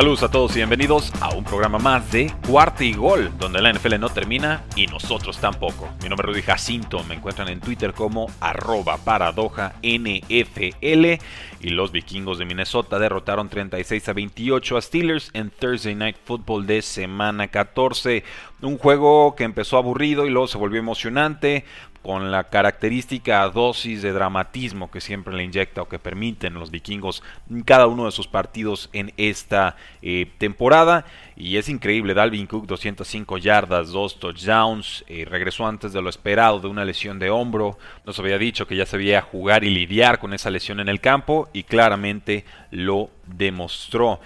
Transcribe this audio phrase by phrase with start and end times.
[0.00, 3.70] Saludos a todos y bienvenidos a un programa más de Cuarto y Gol, donde la
[3.70, 5.90] NFL no termina y nosotros tampoco.
[6.02, 11.18] Mi nombre es Rudy Jacinto, me encuentran en Twitter como arroba paradoja NFL
[11.60, 16.66] y los vikingos de Minnesota derrotaron 36 a 28 a Steelers en Thursday Night Football
[16.66, 18.24] de semana 14.
[18.62, 21.66] Un juego que empezó aburrido y luego se volvió emocionante
[22.02, 27.22] con la característica dosis de dramatismo que siempre le inyecta o que permiten los vikingos
[27.50, 31.04] en cada uno de sus partidos en esta eh, temporada.
[31.36, 36.60] Y es increíble, Dalvin Cook 205 yardas, 2 touchdowns, eh, regresó antes de lo esperado
[36.60, 40.32] de una lesión de hombro, nos había dicho que ya sabía jugar y lidiar con
[40.32, 44.20] esa lesión en el campo y claramente lo demostró.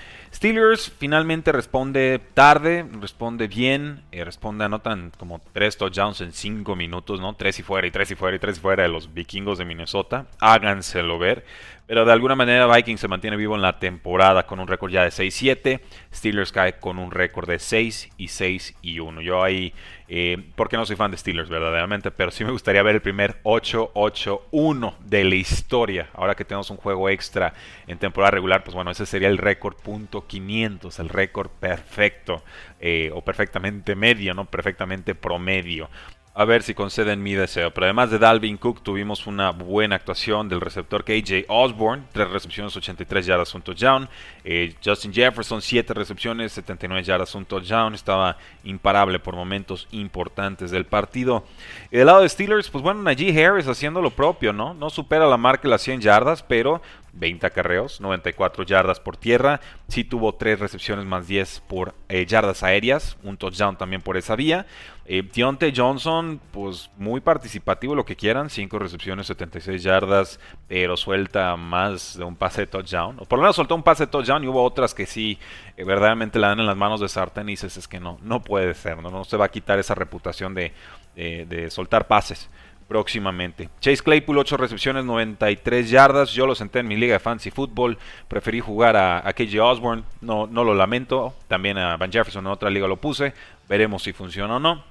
[0.44, 7.18] Steelers finalmente responde tarde, responde bien, eh, responde, anotan como tres touchdowns en cinco minutos,
[7.18, 7.32] ¿no?
[7.32, 9.64] Tres y fuera y tres y fuera y tres y fuera de los vikingos de
[9.64, 10.26] Minnesota.
[10.40, 11.46] Háganselo ver.
[11.86, 15.02] Pero de alguna manera Vikings se mantiene vivo en la temporada con un récord ya
[15.02, 15.80] de 6-7.
[16.14, 19.22] Steelers cae con un récord de 6 y 6 y 1.
[19.22, 19.72] Yo ahí,
[20.06, 23.42] eh, porque no soy fan de Steelers verdaderamente, pero sí me gustaría ver el primer
[23.42, 26.08] 8-8-1 de la historia.
[26.14, 27.54] Ahora que tenemos un juego extra
[27.86, 32.42] en temporada regular, pues bueno, ese sería el récord punto 500, el récord perfecto
[32.80, 34.44] eh, o perfectamente medio, ¿no?
[34.44, 35.88] Perfectamente promedio
[36.36, 37.72] a ver si conceden mi deseo.
[37.72, 42.76] Pero además de Dalvin Cook, tuvimos una buena actuación del receptor KJ Osborne, tres recepciones,
[42.76, 44.08] 83 yardas, un touchdown.
[44.42, 47.94] Eh, Justin Jefferson, 7 recepciones, 79 yardas, un touchdown.
[47.94, 51.44] Estaba imparable por momentos importantes del partido.
[51.92, 54.74] Y del lado de Steelers, pues bueno, Najee Harris haciendo lo propio, ¿no?
[54.74, 56.82] No supera la marca de las 100 yardas, pero
[57.16, 59.60] 20 acarreos, 94 yardas por tierra.
[59.88, 64.36] Sí tuvo 3 recepciones más 10 por eh, yardas aéreas, un touchdown también por esa
[64.36, 64.66] vía.
[65.06, 71.56] Eh, Deontay Johnson, pues muy participativo, lo que quieran, 5 recepciones, 76 yardas, pero suelta
[71.56, 73.18] más de un pase de touchdown.
[73.20, 75.38] O por lo menos soltó un pase de touchdown y hubo otras que sí,
[75.76, 78.42] eh, verdaderamente la dan en las manos de Sarten y dices, es que no, no
[78.42, 80.72] puede ser, no, no se va a quitar esa reputación de,
[81.14, 82.50] de soltar pases
[82.88, 83.68] próximamente.
[83.80, 86.30] Chase Claypool, 8 recepciones, 93 yardas.
[86.32, 87.98] Yo lo senté en mi liga de fantasy fútbol.
[88.28, 90.04] Preferí jugar a, KJ Osborne.
[90.20, 91.34] No, no lo lamento.
[91.48, 93.34] También a Van Jefferson en otra liga lo puse.
[93.68, 94.84] Veremos si funciona o no.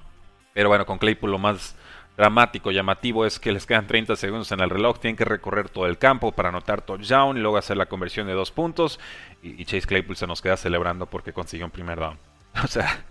[0.52, 1.76] Pero bueno, con Claypool lo más
[2.16, 4.98] dramático, llamativo es que les quedan 30 segundos en el reloj.
[4.98, 8.34] Tienen que recorrer todo el campo para anotar touchdown y luego hacer la conversión de
[8.34, 9.00] dos puntos.
[9.42, 12.18] Y Chase Claypool se nos queda celebrando porque consiguió un primer down.
[12.62, 13.04] O sea,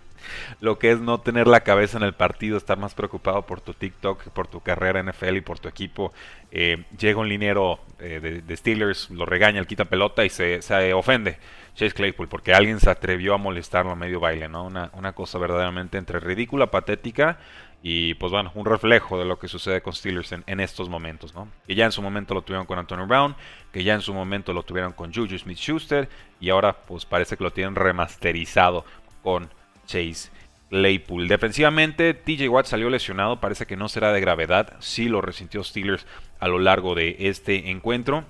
[0.60, 3.74] lo que es no tener la cabeza en el partido, estar más preocupado por tu
[3.74, 6.12] TikTok, por tu carrera en NFL y por tu equipo.
[6.50, 11.38] Eh, llega un linero eh, de, Steelers, lo regaña, el quita pelota y se, ofende.
[11.74, 14.64] Chase Claypool, porque alguien se atrevió a molestarlo a medio baile, ¿no?
[14.64, 17.38] Una, una cosa verdaderamente entre ridícula, patética
[17.86, 21.50] y pues bueno, un reflejo de lo que sucede con Steelers en, estos momentos, ¿no?
[21.66, 23.36] Que ya en su momento lo tuvieron con Antonio Brown,
[23.72, 26.08] que ya en su momento lo tuvieron con Juju Smith-Schuster
[26.40, 28.86] y ahora pues parece que lo tienen remasterizado
[29.22, 29.50] con
[29.86, 30.30] Chase
[30.70, 31.28] Claypool.
[31.28, 36.06] Defensivamente, TJ Watt salió lesionado, parece que no será de gravedad, sí lo resintió Steelers
[36.40, 38.24] a lo largo de este encuentro.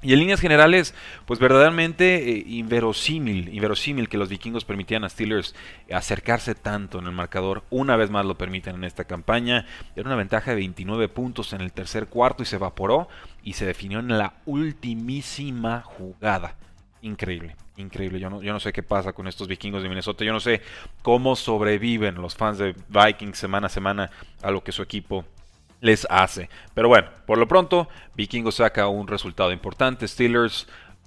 [0.00, 0.94] Y en líneas generales,
[1.26, 5.56] pues verdaderamente eh, inverosímil, inverosímil que los vikingos permitían a Steelers
[5.92, 7.64] acercarse tanto en el marcador.
[7.68, 9.66] Una vez más lo permiten en esta campaña.
[9.96, 13.08] Era una ventaja de 29 puntos en el tercer cuarto y se evaporó
[13.42, 16.54] y se definió en la ultimísima jugada.
[17.02, 18.20] Increíble, increíble.
[18.20, 20.24] Yo no, yo no sé qué pasa con estos vikingos de Minnesota.
[20.24, 20.62] Yo no sé
[21.02, 24.10] cómo sobreviven los fans de Vikings semana a semana
[24.42, 25.24] a lo que su equipo
[25.80, 26.48] les hace.
[26.74, 30.06] Pero bueno, por lo pronto, Vikingos saca un resultado importante.
[30.06, 30.66] Steelers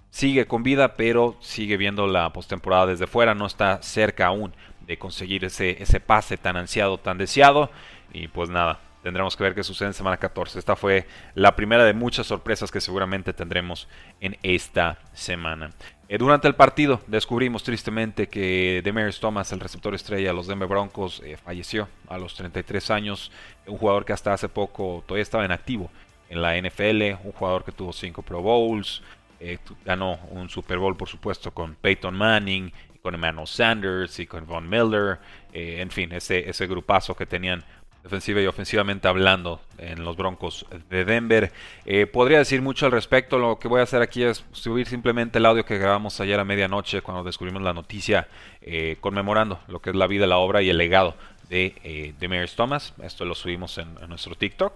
[0.10, 3.36] sigue con vida, pero sigue viendo la postemporada desde fuera.
[3.36, 4.54] No está cerca aún
[4.88, 7.70] de conseguir ese, ese pase tan ansiado, tan deseado.
[8.14, 10.60] Y pues nada, Tendremos que ver qué sucede en semana 14.
[10.60, 13.88] Esta fue la primera de muchas sorpresas que seguramente tendremos
[14.20, 15.72] en esta semana.
[16.08, 20.68] Eh, durante el partido descubrimos tristemente que Demarius Thomas, el receptor estrella de los Denver
[20.68, 23.32] Broncos, eh, falleció a los 33 años.
[23.66, 25.90] Un jugador que hasta hace poco todavía estaba en activo
[26.30, 27.18] en la NFL.
[27.24, 29.02] Un jugador que tuvo 5 Pro Bowls.
[29.40, 32.72] Eh, ganó un Super Bowl, por supuesto, con Peyton Manning,
[33.02, 35.18] con Emmanuel Sanders y con Von Miller,
[35.54, 37.64] en fin, ese, ese grupazo que tenían
[38.04, 41.52] defensiva y ofensivamente hablando en los Broncos de Denver.
[41.86, 45.40] Eh, podría decir mucho al respecto, lo que voy a hacer aquí es subir simplemente
[45.40, 48.28] el audio que grabamos ayer a medianoche cuando descubrimos la noticia
[48.62, 51.16] eh, conmemorando lo que es la vida, la obra y el legado
[51.50, 52.94] de eh, Thomas.
[53.04, 54.74] Esto lo subimos en, nuestro TikTok.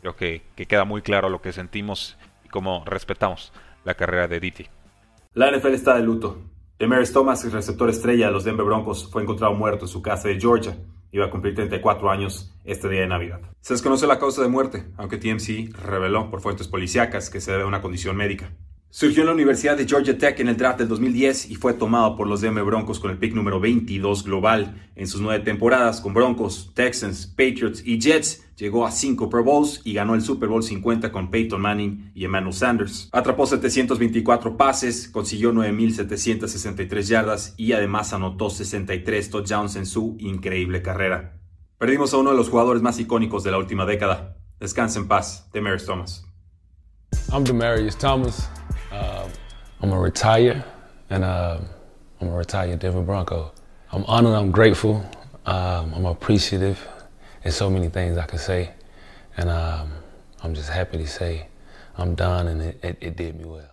[0.00, 3.52] Creo que, que, queda muy claro lo que sentimos y cómo respetamos
[3.84, 4.66] la carrera de Diti.
[5.34, 6.38] La NFL está de luto.
[6.78, 10.40] Demarius Thomas, receptor estrella de los Denver Broncos, fue encontrado muerto en su casa de
[10.40, 10.76] Georgia
[11.12, 13.40] iba a cumplir 34 años este día de Navidad.
[13.60, 17.64] Se desconoce la causa de muerte, aunque TMC reveló por fuentes policíacas que se debe
[17.64, 18.52] a una condición médica.
[18.94, 22.14] Surgió en la Universidad de Georgia Tech en el draft del 2010 y fue tomado
[22.14, 24.86] por los Denver Broncos con el pick número 22 global.
[24.96, 29.80] En sus nueve temporadas con Broncos, Texans, Patriots y Jets, llegó a cinco Pro Bowls
[29.84, 33.08] y ganó el Super Bowl 50 con Peyton Manning y Emmanuel Sanders.
[33.12, 41.40] Atrapó 724 pases, consiguió 9.763 yardas y además anotó 63 touchdowns en su increíble carrera.
[41.78, 44.36] Perdimos a uno de los jugadores más icónicos de la última década.
[44.60, 46.26] Descansa en paz, Demarius Thomas.
[47.32, 48.46] I'm Demarius Thomas.
[48.90, 49.26] Uh,
[49.80, 50.62] I'm gonna retire,
[51.08, 51.58] and uh,
[52.20, 53.52] I'm gonna retire Denver Bronco.
[53.90, 54.34] I'm honored.
[54.34, 55.02] I'm grateful.
[55.46, 56.86] Um, I'm appreciative.
[57.42, 58.70] There's so many things I can say,
[59.38, 59.92] and um,
[60.42, 61.48] I'm just happy to say
[61.96, 63.68] I'm done, and it, it, it did me well.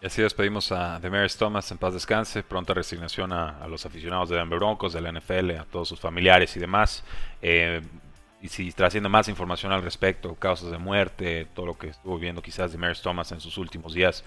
[0.00, 4.28] Y así despedimos a Demarius Thomas en paz descanse, pronta resignación a, a, los aficionados
[4.28, 7.02] de Denver Broncos, de la NFL, a todos sus familiares y demás.
[7.42, 7.80] Eh,
[8.46, 12.40] y si trasciende más información al respecto, causas de muerte, todo lo que estuvo viendo
[12.40, 14.22] quizás de Mary Thomas en sus últimos días,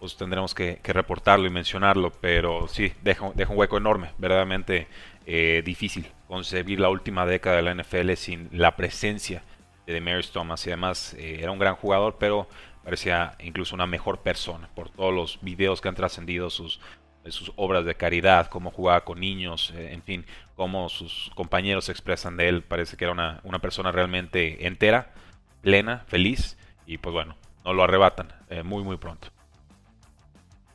[0.00, 4.86] pues tendremos que, reportarlo y mencionarlo, pero sí, deja, un hueco enorme, verdaderamente
[5.26, 9.42] eh, difícil concebir la última década de la NFL sin la presencia
[9.86, 10.66] de Demarius Thomas.
[10.66, 12.48] Y además eh, era un gran jugador, pero
[12.82, 16.80] parecía incluso una mejor persona por todos los videos que han trascendido sus
[17.28, 20.24] sus obras de caridad, cómo jugaba con niños, eh, en fin,
[20.56, 22.62] cómo sus compañeros se expresan de él.
[22.62, 25.12] Parece que era una, persona realmente entera,
[25.60, 26.56] plena, feliz
[26.86, 29.28] y pues bueno, no lo arrebatan eh, muy muy pronto.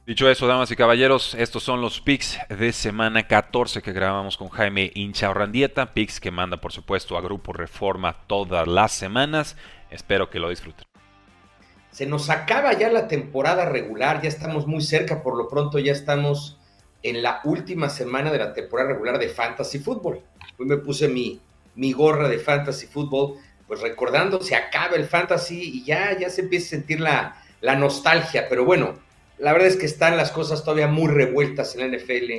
[0.05, 4.49] Dicho eso, damas y caballeros, estos son los picks de semana 14 que grabamos con
[4.49, 9.55] Jaime Inchaurrandieta, picks que manda por supuesto a Grupo Reforma todas las semanas.
[9.89, 10.92] Espero que lo disfruten.
[11.93, 15.91] Se nos acaba ya la temporada regular, ya estamos muy cerca, por lo pronto ya
[15.91, 16.57] estamos
[17.03, 20.19] en la última semana de la temporada regular de Fantasy Football.
[20.57, 21.39] Hoy me puse mi,
[21.75, 23.35] mi gorra de Fantasy Football,
[23.67, 27.75] pues recordando, se acaba el Fantasy y ya, ya se empieza a sentir la, la
[27.75, 28.97] nostalgia, pero bueno,
[29.37, 32.31] la verdad es que están las cosas todavía muy revueltas en la NFL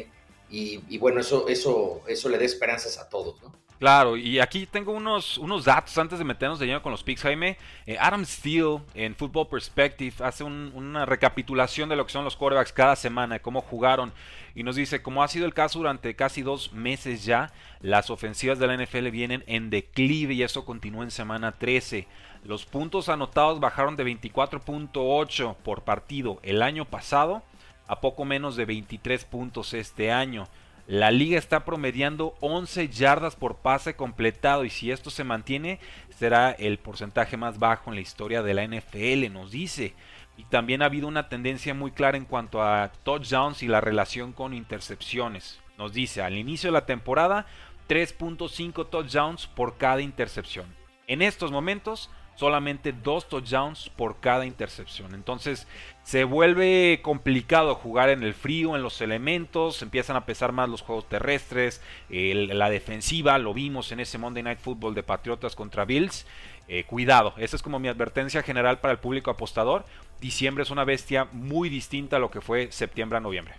[0.50, 3.54] y, y bueno, eso, eso, eso le da esperanzas a todos, ¿no?
[3.78, 7.22] Claro, y aquí tengo unos, unos datos antes de meternos de lleno con los picks,
[7.22, 7.58] Jaime.
[7.86, 12.72] Eh, Adam Steele en Football Perspective hace una recapitulación de lo que son los quarterbacks
[12.72, 14.12] cada semana, de cómo jugaron,
[14.54, 18.58] y nos dice, como ha sido el caso durante casi dos meses ya, las ofensivas
[18.60, 22.06] de la NFL vienen en declive y eso continúa en semana 13.
[22.44, 27.42] Los puntos anotados bajaron de 24.8 por partido el año pasado
[27.86, 30.46] a poco menos de 23 puntos este año.
[30.86, 36.50] La liga está promediando 11 yardas por pase completado y si esto se mantiene será
[36.50, 39.94] el porcentaje más bajo en la historia de la NFL, nos dice.
[40.36, 44.32] Y también ha habido una tendencia muy clara en cuanto a touchdowns y la relación
[44.32, 45.60] con intercepciones.
[45.78, 47.46] Nos dice, al inicio de la temporada,
[47.88, 50.66] 3.5 touchdowns por cada intercepción.
[51.06, 55.14] En estos momentos, solamente dos touchdowns por cada intercepción.
[55.14, 55.66] Entonces
[56.02, 60.82] se vuelve complicado jugar en el frío, en los elementos, empiezan a pesar más los
[60.82, 66.26] juegos terrestres, la defensiva, lo vimos en ese Monday Night Football de Patriotas contra Bills.
[66.66, 69.84] Eh, cuidado, esa es como mi advertencia general para el público apostador.
[70.20, 73.54] Diciembre es una bestia muy distinta a lo que fue septiembre a noviembre.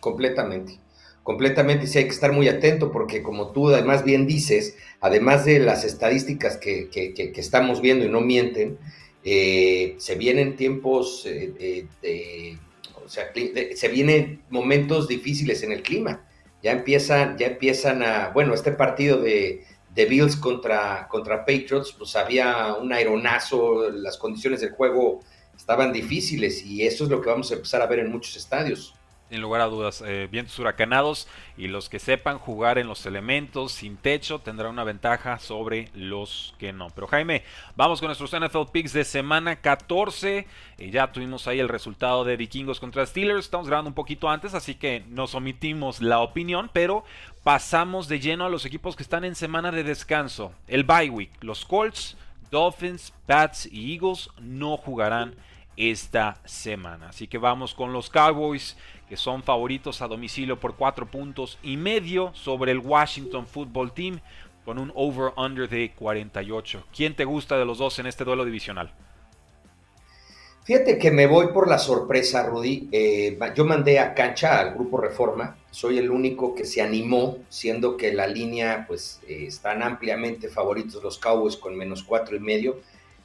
[0.00, 0.80] Completamente
[1.30, 5.60] completamente sí hay que estar muy atento porque como tú además bien dices, además de
[5.60, 6.88] las estadísticas que,
[7.36, 8.78] estamos viendo y no mienten,
[9.22, 12.58] eh, se vienen tiempos, eh, de,
[13.04, 13.30] o sea,
[13.76, 16.26] se vienen momentos difíciles en el clima.
[16.64, 19.62] Ya empiezan, ya empiezan a, bueno, este partido de,
[19.94, 25.20] de Bills contra, contra Patriots, pues había un aeronazo, las condiciones del juego
[25.56, 28.96] estaban difíciles y eso es lo que vamos a empezar a ver en muchos estadios
[29.30, 30.02] sin lugar a dudas.
[30.04, 34.84] Eh, vientos huracanados y los que sepan jugar en los elementos sin techo tendrán una
[34.84, 36.90] ventaja sobre los que no.
[36.90, 37.44] Pero Jaime,
[37.76, 40.46] vamos con nuestros NFL Picks de semana 14.
[40.78, 43.44] Eh, ya tuvimos ahí el resultado de Vikingos contra Steelers.
[43.44, 47.04] Estamos grabando un poquito antes, así que nos omitimos la opinión, pero
[47.44, 50.52] pasamos de lleno a los equipos que están en semana de descanso.
[50.66, 52.16] El bye week, los Colts,
[52.50, 55.36] Dolphins, Pats y Eagles no jugarán
[55.76, 57.08] esta semana.
[57.08, 58.76] Así que vamos con los Cowboys
[59.10, 64.20] que son favoritos a domicilio por 4 puntos y medio sobre el Washington Football Team
[64.64, 66.84] con un over-under de 48.
[66.96, 68.94] ¿Quién te gusta de los dos en este duelo divisional?
[70.62, 72.88] Fíjate que me voy por la sorpresa, Rudy.
[72.92, 75.56] Eh, yo mandé a cancha al grupo Reforma.
[75.72, 81.02] Soy el único que se animó, siendo que la línea, pues, eh, están ampliamente favoritos
[81.02, 82.78] los Cowboys con menos cuatro y medio.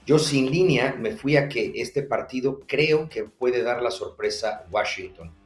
[0.07, 4.65] Yo sin línea me fui a que este partido creo que puede dar la sorpresa
[4.71, 5.44] Washington.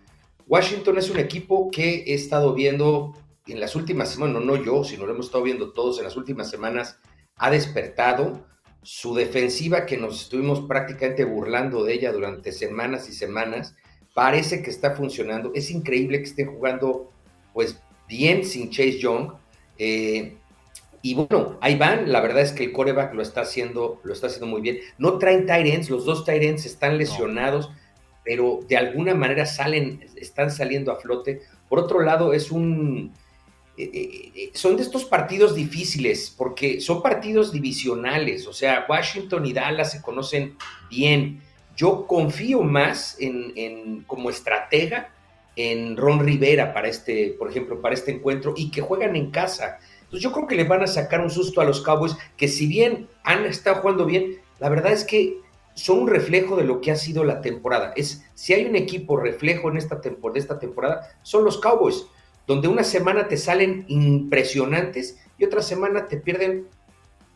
[0.50, 3.13] Washington es un equipo que he estado viendo
[3.46, 6.50] en las últimas semanas, no yo, sino lo hemos estado viendo todos en las últimas
[6.50, 6.98] semanas,
[7.38, 8.46] ha despertado
[8.82, 13.75] su defensiva que nos estuvimos prácticamente burlando de ella durante semanas y semanas,
[14.15, 15.51] parece que está funcionando.
[15.53, 17.12] Es increíble que estén jugando
[17.53, 19.34] pues bien sin Chase Young.
[19.77, 20.36] Eh,
[21.01, 22.12] y bueno, ahí van.
[22.12, 24.79] La verdad es que el coreback lo está haciendo, lo está haciendo muy bien.
[24.98, 27.70] No traen tight los dos tight están lesionados,
[28.30, 31.42] pero de alguna manera salen, están saliendo a flote.
[31.68, 33.12] Por otro lado, es un
[33.76, 39.48] eh, eh, eh, son de estos partidos difíciles porque son partidos divisionales, o sea, Washington
[39.48, 40.56] y Dallas se conocen
[40.92, 41.42] bien.
[41.76, 45.12] Yo confío más en, como estratega
[45.56, 49.80] en Ron Rivera para este, por ejemplo, para este encuentro y que juegan en casa.
[50.02, 52.68] Entonces yo creo que le van a sacar un susto a los Cowboys que si
[52.68, 55.49] bien han estado jugando bien, la verdad es que
[55.80, 57.94] son un reflejo de lo que ha sido la temporada.
[57.96, 62.06] Es si hay un equipo reflejo en esta, de esta temporada, son los Cowboys
[62.50, 66.66] donde una semana te salen impresionantes y otra semana te pierden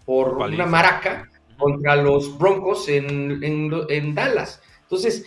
[0.05, 4.59] por una maraca contra los Broncos en, Dallas.
[4.81, 5.25] Entonces,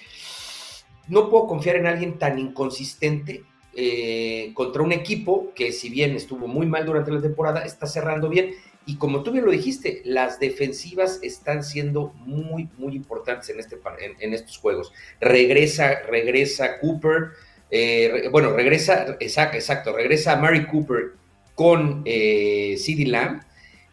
[1.06, 3.44] no puedo confiar en alguien tan inconsistente
[3.76, 8.28] eh, contra un equipo que si bien estuvo muy mal durante la temporada, está cerrando
[8.28, 8.54] bien.
[8.86, 13.78] Y como tú bien lo dijiste, las defensivas están siendo muy, muy importantes en, este,
[14.20, 14.92] en estos juegos.
[15.20, 17.30] Regresa, regresa Cooper,
[17.70, 21.14] eh, bueno, regresa, exacto, exacto, regresa Mary Cooper
[21.56, 23.42] con eh, Lamb,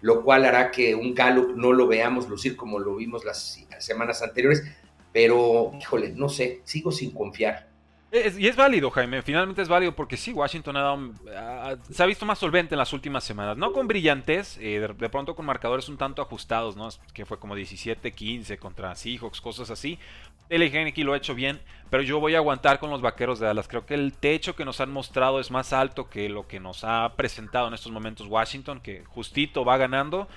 [0.01, 4.21] lo cual hará que un Gallup no lo veamos lucir como lo vimos las semanas
[4.21, 4.63] anteriores,
[5.11, 7.72] pero híjole, no sé, sigo sin confiar
[8.13, 9.23] y es válido, Jaime.
[9.23, 11.11] Finalmente es válido porque sí, Washington ha dado,
[11.89, 13.57] se ha visto más solvente en las últimas semanas.
[13.57, 16.89] No con brillantes, eh, de, pronto con marcadores un tanto ajustados, ¿no?
[17.11, 19.97] Que fue como 17-15 contra Seahawks, cosas así.
[20.49, 23.47] El aquí lo ha hecho bien, pero yo voy a aguantar con los vaqueros de
[23.47, 23.67] Dallas.
[23.67, 26.83] Creo que el techo que nos han mostrado es más alto que lo que nos
[26.83, 30.27] ha presentado en estos momentos Washington, que justito va ganando.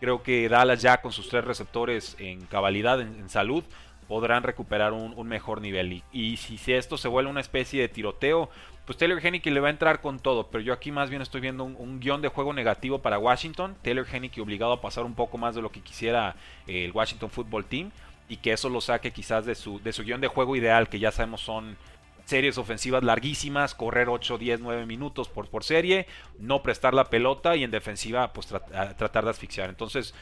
[0.00, 3.64] Creo que Dallas ya con sus tres receptores en cabalidad, en salud,
[4.12, 6.02] podrán recuperar un, mejor nivel.
[6.12, 8.50] Y, si esto se vuelve una especie de tiroteo,
[8.84, 10.48] pues Taylor Henneke le va a entrar con todo.
[10.48, 13.74] Pero yo aquí más bien estoy viendo un, guion de juego negativo para Washington.
[13.80, 17.30] Taylor Henneke obligado a pasar un poco más de lo que quisiera eh, el Washington
[17.30, 17.90] Football Team.
[18.28, 21.40] Y que eso lo saque quizás de su, guion de juego ideal, que ya sabemos
[21.40, 21.78] son
[22.26, 26.06] series ofensivas larguísimas, correr 8, 10, 9 minutos por, por serie,
[26.38, 29.70] no prestar la pelota y en defensiva pues tratar de asfixiar.
[29.70, 30.12] Entonces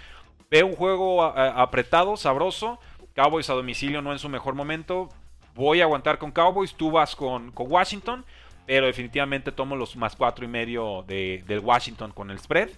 [0.48, 2.78] veo un juego apretado, sabroso
[3.14, 5.08] Cowboys a domicilio no en su mejor momento.
[5.54, 8.24] Voy a aguantar con Cowboys, tú vas con, Washington,
[8.66, 12.70] pero definitivamente tomo los más cuatro y medio de, del Washington con el spread.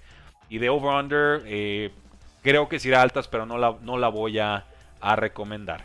[0.49, 1.93] Y de over-under, eh,
[2.43, 4.67] creo que será altas, pero no la, no la voy a,
[5.17, 5.85] recomendar.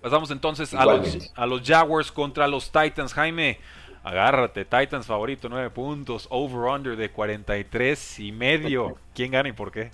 [0.00, 3.12] Pasamos entonces a los, a los, Jaguars contra los Titans.
[3.12, 3.58] Jaime,
[4.04, 8.96] agárrate, Titans favorito, 9 puntos, over-under de 43 y medio.
[9.14, 9.90] ¿Quién gana y por qué?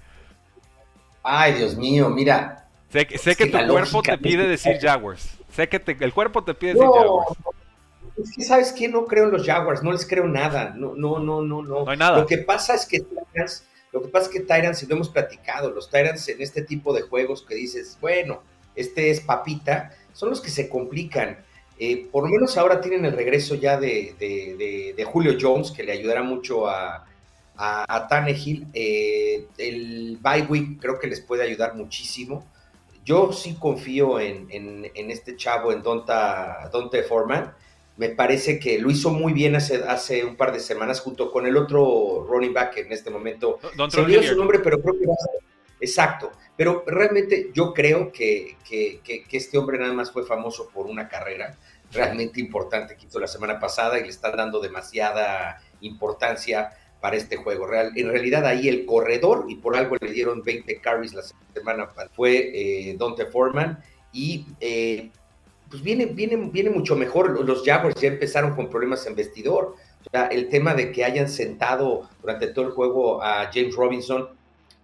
[1.23, 2.62] Ay, Dios mío, mira,
[2.93, 5.39] Sé, que, tu cuerpo te pide decir Jaguars.
[5.51, 7.39] Sé que el cuerpo te pide decir Jaguars.
[8.19, 8.87] Es que, ¿sabes qué?
[8.89, 10.75] No creo en los Jaguars, no les creo nada.
[10.77, 11.85] No, no, no, no, no.
[11.85, 12.19] No hay nada.
[12.19, 15.09] Lo que pasa es que Tyrants, lo que pasa es que Tyrants, si lo hemos
[15.09, 18.43] platicado, los Tyrants en este tipo de juegos que dices, bueno,
[18.77, 21.39] este es papita, son los que se complican.
[21.79, 25.93] Eh, por lo menos ahora tienen el regreso ya de, de, Julio Jones, que le
[25.93, 27.07] ayudará mucho a,
[27.57, 28.67] a, Tannehill.
[28.75, 32.47] Eh, el bye week creo que les puede ayudar muchísimo.
[33.05, 37.55] Yo sí confío en, este chavo, en Donta, Donte Foreman.
[37.97, 41.47] Me parece que lo hizo muy bien hace, hace un par de semanas junto con
[41.47, 43.59] el otro running back en este momento.
[43.91, 45.43] Se dio su nombre, pero creo que va a ser...
[45.81, 46.31] Exacto.
[46.57, 49.01] Pero realmente yo creo que, que,
[49.33, 51.59] este hombre nada más fue famoso por una carrera
[51.91, 56.71] realmente importante que hizo la semana pasada y le está dando demasiada importancia
[57.03, 57.67] para este juego.
[57.67, 61.89] Real, en realidad ahí el corredor, y por algo le dieron 20 carries la semana
[62.15, 63.83] fue eh, Dante Foreman,
[64.13, 65.11] y eh,
[65.69, 67.45] pues viene, viene, viene mucho mejor.
[67.45, 69.75] Los Jaguars ya empezaron con problemas en vestidor.
[70.07, 74.29] O sea, el tema de que hayan sentado durante todo el juego a James Robinson,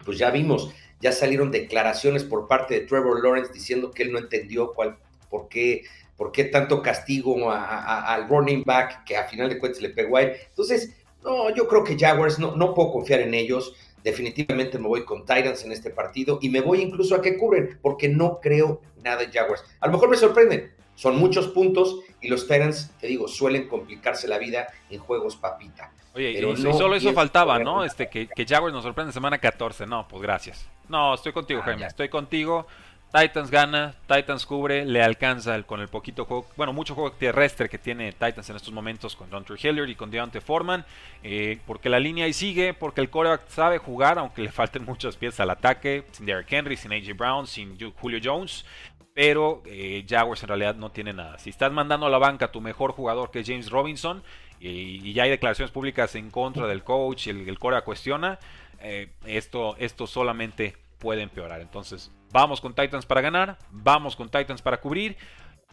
[0.04, 4.18] pues ya vimos, ya salieron declaraciones por parte de Trevor Lawrence diciendo que él no
[4.18, 4.96] entendió cuál,
[5.30, 5.84] por qué
[6.18, 10.22] ¿Por qué tanto castigo al running back que a final de cuentas le pegó a
[10.22, 10.32] él?
[10.48, 13.74] Entonces, no, yo creo que Jaguars no, no puedo confiar en ellos.
[14.02, 17.78] Definitivamente me voy con Titans en este partido y me voy incluso a que cubren,
[17.82, 19.64] porque no creo nada de Jaguars.
[19.80, 24.28] A lo mejor me sorprenden, son muchos puntos y los Titans, te digo, suelen complicarse
[24.28, 25.92] la vida en juegos papita.
[26.14, 27.84] Oye, y, solo eso faltaba, ¿no?
[27.84, 29.86] Este, que, que Jaguars nos sorprende en semana 14.
[29.86, 30.68] No, pues gracias.
[30.88, 31.86] No, estoy contigo, ah, Jaime.
[31.86, 32.66] Estoy contigo.
[33.10, 37.78] Titans gana, Titans cubre, le alcanza con el poquito juego, bueno, mucho juego terrestre que
[37.78, 40.84] tiene Titans en estos momentos con Don Hilliard y con Deontay Foreman,
[41.22, 45.16] eh, porque la línea ahí sigue, porque el coreback sabe jugar, aunque le falten muchas
[45.16, 48.66] piezas al ataque, sin Derrick Henry, sin AJ Brown, sin Julio Jones,
[49.14, 51.38] pero eh, Jaguars en realidad no tiene nada.
[51.38, 54.22] Si estás mandando a la banca a tu mejor jugador que es James Robinson,
[54.60, 58.38] y, ya hay declaraciones públicas en contra del coach el, el coreback cuestiona,
[58.80, 61.60] eh, esto, esto solamente puede empeorar.
[61.60, 65.16] Entonces, vamos con Titans para ganar, vamos con Titans para cubrir.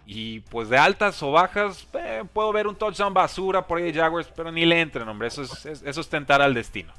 [0.08, 4.00] Y pues de altas o bajas, eh, puedo ver un touchdown basura por ahí de
[4.00, 5.30] Jaguars, pero ni le entren, hombre.
[5.30, 6.94] Eso es, eso es tentar al destino.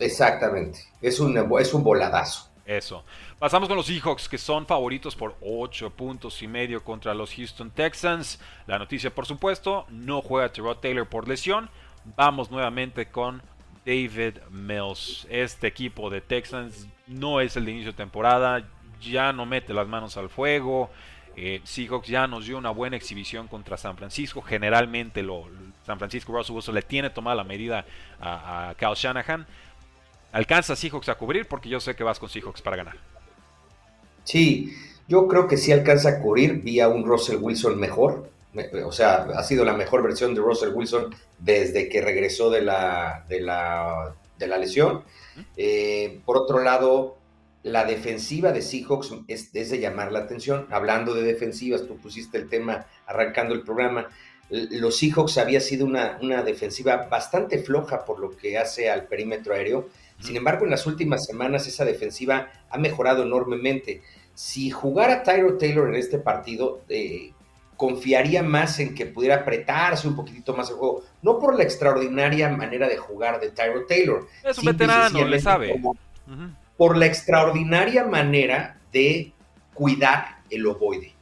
[0.00, 0.80] Exactamente.
[1.00, 2.50] Es un, es un voladazo.
[2.66, 3.04] Eso.
[3.38, 7.70] Pasamos con los Seahawks, que son favoritos por 8 puntos y medio contra los Houston
[7.70, 8.40] Texans.
[8.66, 11.70] La noticia, por supuesto, no juega Terrell Taylor por lesión.
[12.16, 13.42] Vamos nuevamente con
[13.84, 15.26] David Mills.
[15.30, 18.68] Este equipo de Texans no es el de inicio de temporada,
[19.00, 20.90] ya no mete las manos al fuego.
[21.36, 24.42] Eh, Seahawks ya nos dio una buena exhibición contra San Francisco.
[24.42, 25.46] Generalmente lo,
[25.86, 27.84] San Francisco Russell Wilson le tiene tomada la medida
[28.20, 29.46] a, a Kyle Shanahan.
[30.32, 31.46] ¿Alcanza Seahawks a cubrir?
[31.48, 32.96] Porque yo sé que vas con Seahawks para ganar.
[34.24, 34.72] Sí,
[35.08, 38.30] yo creo que sí alcanza a cubrir vía un Russell Wilson mejor.
[38.84, 43.24] O sea, ha sido la mejor versión de Russell Wilson desde que regresó de la,
[43.28, 45.04] de la, de la lesión.
[45.56, 47.16] Eh, por otro lado,
[47.62, 50.66] la defensiva de Seahawks es, de llamar la atención.
[50.70, 54.08] Hablando de defensivas, tú pusiste el tema arrancando el programa.
[54.48, 59.54] Los Seahawks había sido una, una defensiva bastante floja por lo que hace al perímetro
[59.54, 59.88] aéreo.
[60.20, 64.02] Sin embargo, en las últimas semanas esa defensiva ha mejorado enormemente.
[64.34, 67.32] Si jugara Tyro Taylor en este partido, eh,
[67.80, 71.02] confiaría más en que pudiera apretarse un poquitito más el juego.
[71.22, 74.28] No por la extraordinaria manera de jugar de Tyro Taylor.
[74.44, 75.80] Es un veterano, le sabe.
[76.76, 79.32] Por la extraordinaria manera de
[79.72, 81.14] cuidar el ovoide.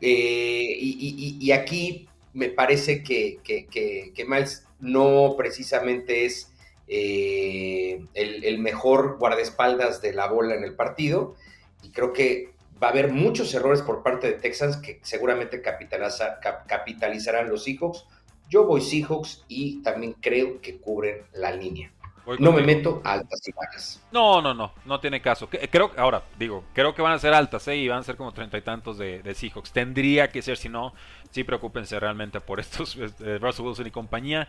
[0.00, 6.54] Eh, y, aquí me parece que, que, Miles no precisamente es
[6.88, 11.36] eh, el, el, mejor guardaespaldas de la bola en el partido.
[11.82, 12.51] Y creo que
[12.82, 18.06] va a haber muchos errores por parte de Texans que seguramente capitalizarán los Seahawks.
[18.48, 21.92] Yo voy Seahawks y también creo que cubren la línea.
[22.38, 24.02] no me meto a altas y bajas.
[24.10, 25.48] No, no, no, no tiene caso.
[25.48, 27.76] Creo, ahora digo, creo que van a ser altas, ¿eh?
[27.76, 29.72] Y van a ser como treinta y tantos de, de, Seahawks.
[29.72, 30.92] Tendría que ser, si no,
[31.30, 34.48] sí preocúpense realmente por estos, eh, Russell Wilson y compañía.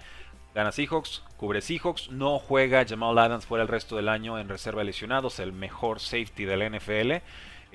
[0.56, 4.82] Gana Seahawks, cubre Seahawks, no juega Jamal Adams fuera el resto del año en reserva
[4.82, 7.24] de lesionados, el mejor safety del NFL.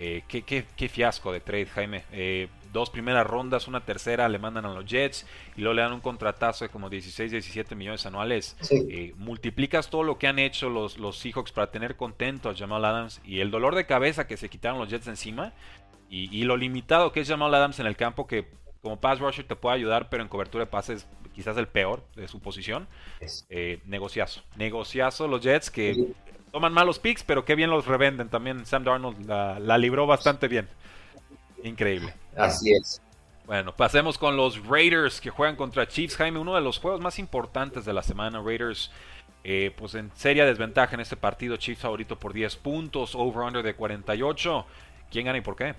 [0.01, 2.05] Eh, qué, fiasco de trade, Jaime.
[2.13, 5.93] Eh, dos primeras rondas, una tercera le mandan a los Jets y luego le dan
[5.93, 8.57] un contratazo de como 16, 17 millones anuales.
[8.71, 12.85] Eh, multiplicas todo lo que han hecho los, los Seahawks para tener contento a Jamal
[12.85, 15.53] Adams y el dolor de cabeza que se quitaron los Jets encima
[16.09, 18.47] y, lo limitado que es Jamal Adams en el campo que
[18.81, 22.29] como pass rusher te puede ayudar, pero en cobertura de pases quizás el peor de
[22.29, 22.87] su posición.
[23.85, 24.43] negociazo.
[24.57, 26.15] Negociazo los Jets que
[26.53, 28.65] toman malos picks, pero qué bien los revenden también.
[28.67, 30.69] Sam Darnold la, libró bastante bien.
[31.63, 32.15] Increíble.
[32.37, 33.01] Así es.
[33.47, 36.17] Bueno, pasemos con los Raiders que juegan contra Chiefs.
[36.17, 38.43] Jaime, uno de los juegos más importantes de la semana.
[38.43, 38.91] Raiders,
[39.43, 41.57] eh, pues en seria desventaja en este partido.
[41.57, 44.67] Chiefs favorito por 10 puntos, over-under de 48.
[45.11, 45.75] ¿Quién gana y por qué?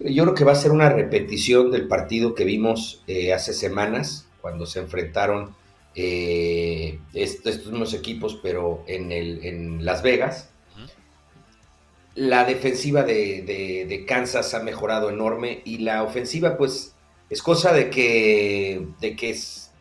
[0.00, 4.28] Yo creo que va a ser una repetición del partido que vimos eh, hace semanas,
[4.40, 5.54] cuando se enfrentaron
[5.94, 10.50] eh, estos mismos equipos, pero en, el, en Las Vegas.
[12.14, 16.94] La defensiva de, Kansas ha mejorado enorme y la ofensiva, pues,
[17.28, 19.72] es cosa de que, de que es,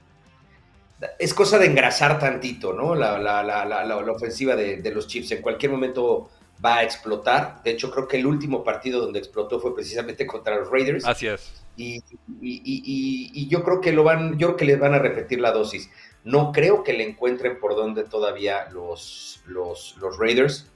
[1.19, 2.95] es cosa de engrasar tantito, ¿no?
[2.95, 5.31] La, la ofensiva de, los Chiefs.
[5.31, 6.29] En cualquier momento
[6.63, 7.61] va a explotar.
[7.63, 11.05] De hecho, creo que el último partido donde explotó fue precisamente contra los Raiders.
[11.05, 11.63] Así es.
[11.75, 15.89] Y, yo creo que lo van, yo creo que les van a repetir la dosis.
[16.23, 20.71] No creo que le encuentren por donde todavía los, los, los Raiders.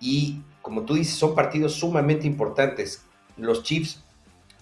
[0.00, 3.04] Y como tú dices, son partidos sumamente importantes.
[3.36, 4.02] Los Chiefs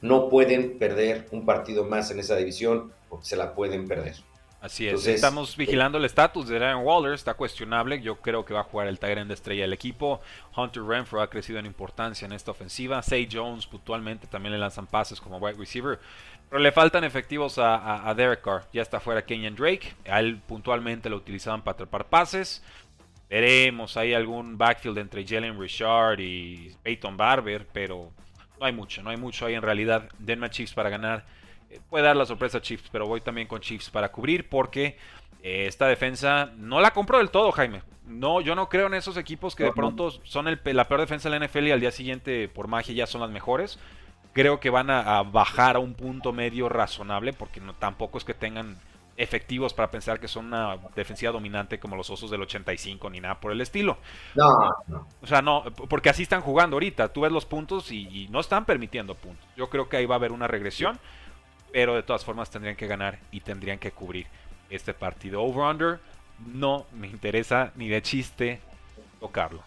[0.02, 4.16] no pueden perder un partido más en esa división porque se la pueden perder.
[4.66, 8.52] Así es, estamos eh, vigilando el estatus de Darren Waller, está cuestionable, yo creo que
[8.52, 10.20] va a jugar el Tyrant de estrella del equipo.
[10.56, 13.00] Hunter Renfro ha crecido en importancia en esta ofensiva.
[13.00, 16.00] Say Jones puntualmente también le lanzan pases como wide receiver.
[16.50, 18.64] Pero le faltan efectivos a, Derek Carr.
[18.72, 19.94] Ya está fuera Kenyan Drake.
[20.08, 22.64] A él puntualmente lo utilizaban para atrapar pases.
[23.30, 28.10] Veremos ahí algún backfield entre Jalen Richard y Peyton Barber, pero
[28.58, 30.08] no hay mucho, no hay mucho ahí en realidad.
[30.18, 31.24] Denma Chiefs para ganar
[31.88, 34.96] puede dar la sorpresa a Chiefs, pero voy también con Chiefs para cubrir porque
[35.42, 37.82] eh, esta defensa no la compró del todo, Jaime.
[38.06, 41.28] No, yo no creo en esos equipos que de pronto son el, la peor defensa
[41.28, 43.78] de la NFL y al día siguiente por magia ya son las mejores.
[44.32, 48.34] Creo que van a, bajar a un punto medio razonable porque no, tampoco es que
[48.34, 48.76] tengan
[49.16, 53.40] efectivos para pensar que son una defensiva dominante como los Osos del 85 ni nada
[53.40, 53.98] por el estilo.
[54.34, 54.50] No,
[54.86, 55.08] no.
[55.22, 57.12] O sea, no, porque así están jugando ahorita.
[57.12, 59.44] Tú ves los puntos y, y no están permitiendo puntos.
[59.56, 60.98] Yo creo que ahí va a haber una regresión
[61.72, 64.26] pero de todas formas tendrían que ganar y tendrían que cubrir
[64.70, 65.42] este partido.
[65.42, 66.00] Over-under,
[66.46, 68.60] no me interesa ni de chiste
[69.20, 69.62] tocarlo.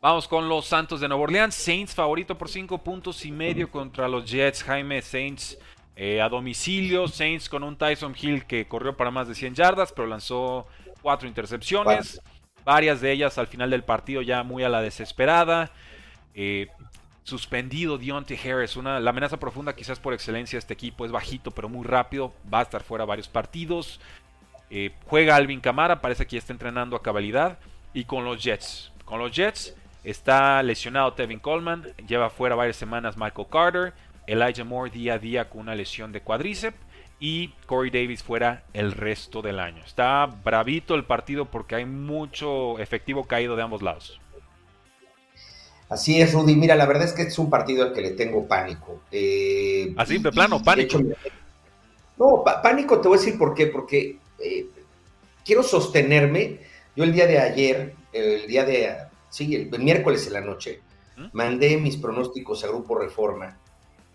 [0.00, 1.54] Vamos con los Santos de Nueva Orleans.
[1.54, 4.62] Saints favorito por 5 puntos y medio contra los Jets.
[4.62, 5.58] Jaime Saints
[5.96, 7.08] eh, a domicilio.
[7.08, 10.68] Saints con un Tyson Hill que corrió para más de 100 yardas, pero lanzó
[11.02, 12.20] 4 intercepciones.
[12.64, 15.72] Varias de ellas al final del partido ya muy a la desesperada.
[16.32, 16.68] Eh,
[17.28, 21.68] suspendido Deontay Harris, una, la amenaza profunda quizás por excelencia este equipo, es bajito pero
[21.68, 24.00] muy rápido, va a estar fuera varios partidos.
[24.70, 27.58] Eh, juega Alvin Camara, parece que ya está entrenando a cabalidad.
[27.92, 33.16] Y con los Jets, con los Jets está lesionado Tevin Coleman, lleva fuera varias semanas
[33.16, 33.92] Michael Carter,
[34.26, 36.78] Elijah Moore día a día con una lesión de cuádriceps
[37.20, 39.82] y Corey Davis fuera el resto del año.
[39.84, 44.20] Está bravito el partido porque hay mucho efectivo caído de ambos lados.
[45.88, 46.54] Así es, Rudy.
[46.54, 49.00] Mira, la verdad es que es un partido al que le tengo pánico.
[49.10, 50.98] Eh, Así, de plano, pánico.
[52.18, 53.66] no, pánico te voy a decir por qué.
[53.68, 54.66] Porque eh,
[55.44, 56.60] quiero sostenerme.
[56.94, 58.96] Yo el día de ayer, el día de,
[59.30, 60.80] sí, el, miércoles en la noche,
[61.16, 61.26] ¿Mm?
[61.32, 63.56] mandé mis pronósticos a Grupo Reforma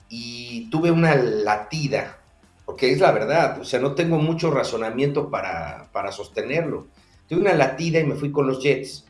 [0.10, 2.20] y tuve una latida,
[2.66, 6.88] porque es la verdad, o sea, no tengo mucho razonamiento para, para sostenerlo.
[7.28, 9.06] Tuve una latida y me fui con los Jets.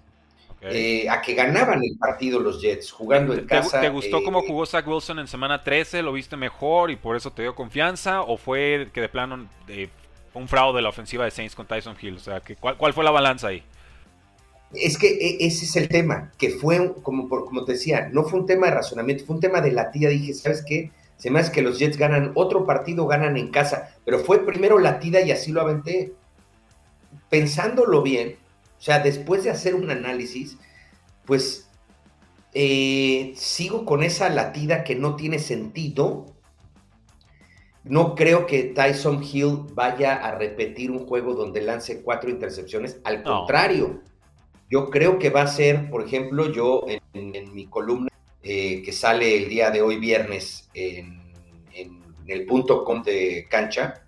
[0.65, 3.81] Eh, a que ganaban el partido los Jets, jugando en casa.
[3.81, 6.01] ¿Te gustó eh, cómo jugó Zach Wilson en semana 13?
[6.01, 8.21] ¿Lo viste mejor y por eso te dio confianza?
[8.21, 9.89] ¿O fue que de plano de,
[10.33, 12.15] un fraude de la ofensiva de Saints con Tyson Hill?
[12.15, 13.61] O sea, que, ¿cuál, fue la balanza ahí?
[14.73, 18.39] Es que e, ese es el tema, que fue, como, como te decía, no fue
[18.39, 20.09] un tema de razonamiento, fue un tema de la tía.
[20.09, 20.91] Dije, ¿sabes qué?
[21.17, 24.79] Se me hace que los Jets ganan otro partido, ganan en casa, pero fue primero
[24.79, 26.13] la tida y así lo aventé.
[27.29, 28.37] Pensándolo bien,
[28.83, 30.57] o sea, después de hacer un análisis,
[31.23, 31.69] pues
[32.53, 36.25] eh, sigo con esa latida que no tiene sentido.
[37.85, 42.99] No creo que Tyson Hill vaya a repetir un juego donde lance cuatro intercepciones.
[43.05, 44.01] Al contrario,
[44.69, 48.09] yo creo que va a ser, por ejemplo, yo en, mi columna
[48.41, 51.21] eh, que sale el día de hoy viernes en,
[51.73, 54.03] en el punto com de cancha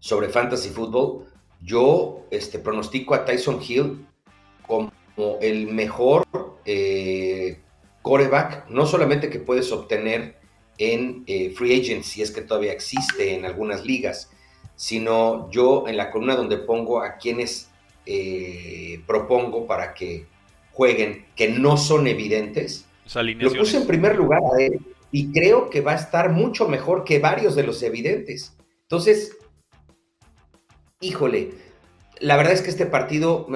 [0.00, 1.28] sobre fantasy fútbol,
[1.62, 4.06] yo este, pronostico a Tyson Hill
[4.66, 4.92] como
[5.40, 6.24] el mejor
[6.64, 7.60] eh,
[8.02, 10.36] coreback, no solamente que puedes obtener
[10.78, 14.30] en eh, free agent, si es que todavía existe en algunas ligas,
[14.74, 17.70] sino yo en la columna donde pongo a quienes
[18.04, 20.26] eh, propongo para que
[20.72, 25.80] jueguen, que no son evidentes, lo puse en primer lugar a él y creo que
[25.80, 28.56] va a estar mucho mejor que varios de los evidentes.
[28.82, 29.36] Entonces,
[31.00, 31.54] híjole,
[32.20, 33.46] la verdad es que este partido,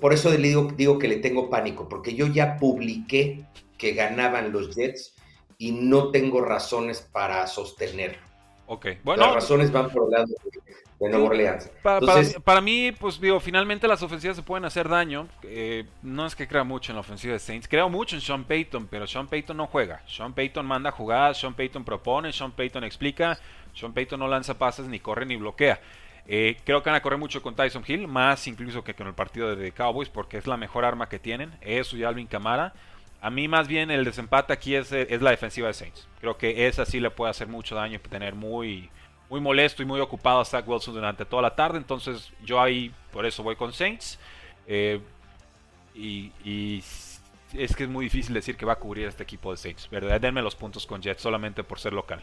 [0.00, 3.44] por eso le digo, digo que le tengo pánico, porque yo ya publiqué
[3.78, 5.14] que ganaban los Jets
[5.58, 8.18] y no tengo razones para sostenerlo.
[8.66, 9.26] Ok, bueno.
[9.26, 11.70] Las razones van por el lado de, Nueva Orleans.
[11.82, 15.28] Para, mí, pues digo, finalmente las ofensivas se pueden hacer daño.
[15.42, 17.68] Eh, no es que crea mucho en la ofensiva de Saints.
[17.68, 20.02] Creo mucho en Sean Payton, pero Sean Payton no juega.
[20.06, 23.38] Sean Payton manda jugadas, Sean Payton propone, Sean Payton explica.
[23.74, 25.78] Sean Payton no lanza pases, ni corre, ni bloquea.
[26.26, 29.14] Eh, creo que van a correr mucho con Tyson Hill, más incluso que con el
[29.14, 31.52] partido de Cowboys, porque es la mejor arma que tienen.
[31.60, 32.72] Eso y Alvin Camara.
[33.20, 36.06] A mí más bien el desempate aquí es, es, la defensiva de Saints.
[36.20, 38.90] Creo que esa sí le puede hacer mucho daño y tener muy,
[39.30, 41.78] muy molesto y muy ocupado a Zach Wilson durante toda la tarde.
[41.78, 44.18] Entonces yo ahí por eso voy con Saints.
[44.66, 45.00] Eh,
[45.94, 46.82] y,
[47.54, 49.88] es que es muy difícil decir que va a cubrir este equipo de Saints.
[49.88, 50.20] ¿verdad?
[50.20, 52.22] Denme los puntos con Jets solamente por ser local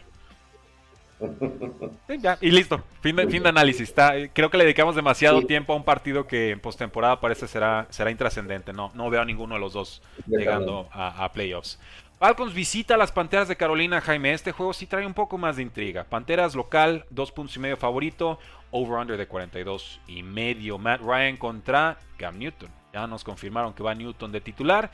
[2.40, 3.92] y listo, fin de, fin de análisis.
[4.32, 8.10] creo que le dedicamos demasiado tiempo a un partido que en postemporada parece será, será
[8.10, 8.72] intrascendente.
[8.72, 11.78] No, no veo a ninguno de los dos llegando a, playoffs.
[12.18, 14.32] Falcons visita a las Panteras de Carolina, Jaime.
[14.32, 16.04] Este juego sí trae un poco más de intriga.
[16.04, 18.38] Panteras local, dos puntos y medio favorito,
[18.70, 20.78] over-under de 42 y medio.
[20.78, 22.70] Matt Ryan contra Cam Newton.
[22.92, 24.90] Ya nos confirmaron que va Newton de titular.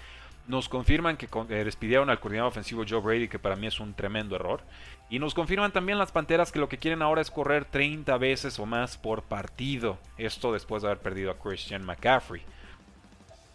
[0.48, 3.94] Nos confirman que eh, despidieron al coordinador ofensivo Joe Brady, que para mí es un
[3.94, 4.62] tremendo error.
[5.10, 8.58] Y nos confirman también las Panteras que lo que quieren ahora es correr 30 veces
[8.58, 9.98] o más por partido.
[10.16, 12.42] Esto después de haber perdido a Christian McCaffrey.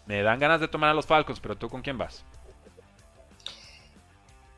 [0.06, 2.24] Me dan ganas de tomar a los Falcons, pero tú con quién vas?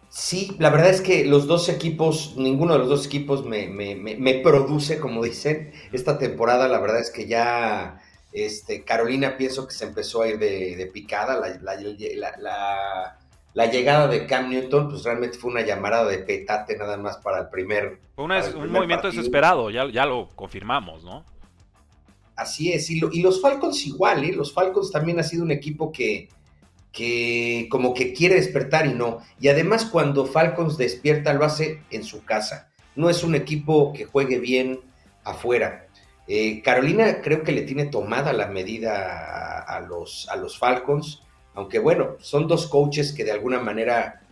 [0.08, 4.98] Sí, la verdad es que los dos equipos, ninguno de los dos equipos me, produce,
[4.98, 6.68] como dicen, esta temporada.
[6.68, 8.00] La verdad es que ya
[8.44, 11.40] este, Carolina pienso que se empezó a ir de, picada.
[13.54, 17.40] La, llegada de Cam Newton, pues realmente fue una llamada de petate nada más para
[17.40, 18.00] el primer.
[18.14, 21.24] Fue un movimiento desesperado, ya, ya lo confirmamos, ¿no?
[22.36, 24.32] Así es, y, y los Falcons igual, ¿eh?
[24.32, 26.28] Los Falcons también ha sido un equipo que
[26.96, 29.18] que como que quiere despertar y no.
[29.38, 32.70] Y además cuando Falcons despierta lo hace en su casa.
[32.94, 34.80] No es un equipo que juegue bien
[35.22, 35.85] afuera.
[36.28, 41.22] Eh, Carolina creo que le tiene tomada la medida a, los, a los Falcons,
[41.54, 44.22] aunque bueno, son dos coaches que de alguna manera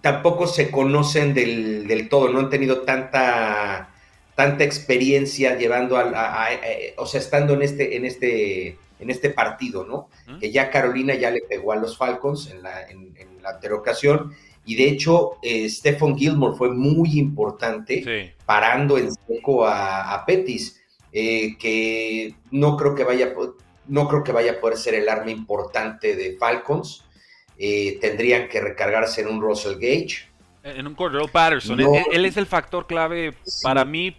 [0.00, 3.90] tampoco se conocen del, todo, no han tenido tanta,
[4.34, 6.48] tanta experiencia llevando a,
[6.96, 10.08] o sea, estando en este, en este en este partido, ¿no?
[10.40, 14.32] Que ya Carolina ya le pegó a los Falcons en la, en, la anterior ocasión.
[14.64, 20.80] Y de hecho, eh, Stephen Gilmore fue muy importante parando en seco a, Petis,
[21.12, 23.34] eh, que no creo que vaya
[23.86, 27.04] no creo que vaya a poder ser el arma importante de Falcons.
[27.58, 30.26] Eh, tendrían que recargarse en un Russell Gage.
[30.62, 31.78] En un Cordero Patterson.
[32.10, 34.16] él, es el factor clave para mí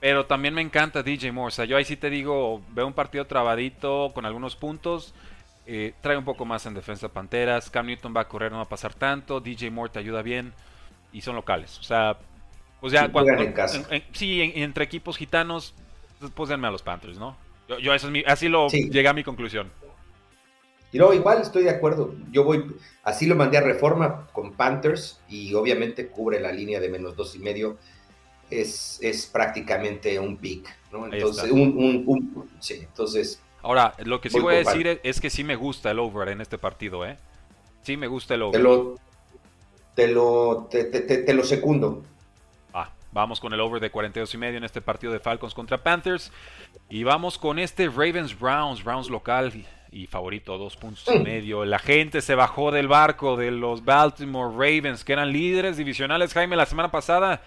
[0.00, 1.48] pero también me encanta DJ Moore.
[1.48, 5.12] O sea, yo ahí sí te digo, veo un partido trabadito con algunos puntos.
[5.70, 7.68] Eh, trae un poco más en defensa Panteras.
[7.68, 9.38] Cam Newton va a correr, no va a pasar tanto.
[9.38, 10.54] DJ Moore te ayuda bien.
[11.12, 11.78] Y son locales.
[11.78, 12.16] O sea,
[12.80, 13.32] pues ya cuando.
[14.12, 15.74] sí, entre equipos gitanos,
[16.34, 17.36] pues denme a los Panthers, ¿no?
[17.82, 19.70] Yo, eso es mi, así lo llegué a mi conclusión.
[20.90, 22.14] Y no, igual estoy de acuerdo.
[22.32, 22.64] Yo voy,
[23.02, 27.36] así lo mandé a reforma con Panthers y obviamente cubre la línea de menos dos
[27.36, 27.76] y medio
[28.48, 31.12] es, es prácticamente un pick, ¿no?
[31.12, 33.42] Entonces, un, sí, entonces...
[33.68, 36.40] Ahora, lo que sí voy a decir es, que sí me gusta el over en
[36.40, 37.18] este partido, ¿eh?
[37.82, 38.58] Sí me gusta el over.
[38.58, 38.94] Te lo,
[39.94, 42.02] te lo, te, te, lo secundo.
[42.72, 45.76] Ah, vamos con el over de 42 y medio en este partido de Falcons contra
[45.76, 46.32] Panthers.
[46.88, 49.52] Y vamos con este Ravens Browns, Browns local
[49.92, 51.22] y favorito, dos puntos y mm.
[51.22, 51.66] medio.
[51.66, 56.56] La gente se bajó del barco de los Baltimore Ravens, que eran líderes divisionales, Jaime,
[56.56, 57.42] la semana pasada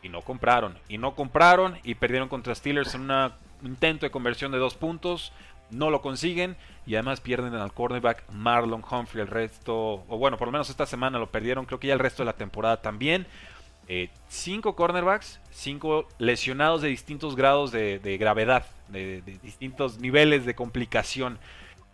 [0.00, 0.78] y no compraron.
[0.88, 3.32] Y no compraron y perdieron contra Steelers en un
[3.64, 5.32] intento de conversión de dos puntos.
[5.70, 9.22] No lo consiguen y además pierden al cornerback Marlon Humphrey.
[9.22, 11.66] El resto, o bueno, por lo menos esta semana lo perdieron.
[11.66, 13.26] Creo que ya el resto de la temporada también.
[13.88, 21.38] Eh, cinco cornerbacks, cinco lesionados de distintos grados de, gravedad, de, distintos niveles de complicación.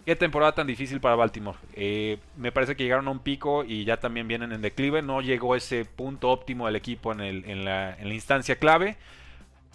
[0.06, 1.58] Qué temporada tan difícil para Baltimore.
[1.74, 5.02] Eh, me parece que llegaron a un pico y ya también vienen en declive.
[5.02, 8.96] No llegó ese punto óptimo del equipo en, la, instancia clave.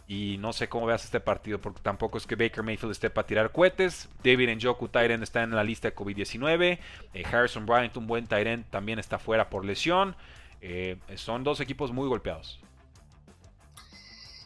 [0.08, 3.28] Y no sé cómo veas este partido, porque tampoco es que Baker Mayfield esté para
[3.28, 4.08] tirar cohetes.
[4.24, 6.80] David Njoku, Tyrant, está en la lista de COVID-19.
[7.14, 10.16] Eh, Harrison Bryant, un buen Tyrant, también está fuera por lesión.
[10.62, 12.60] Eh, son dos equipos muy golpeados.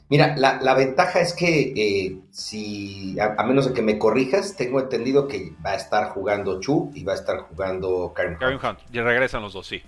[0.09, 5.25] Mira, la, ventaja es que eh, si, a, menos de que me corrijas, tengo entendido
[5.25, 8.61] que va a estar jugando Chu y va a estar jugando Karen Hunt.
[8.61, 8.79] Hunt.
[8.91, 9.81] Y regresan los dos, sí.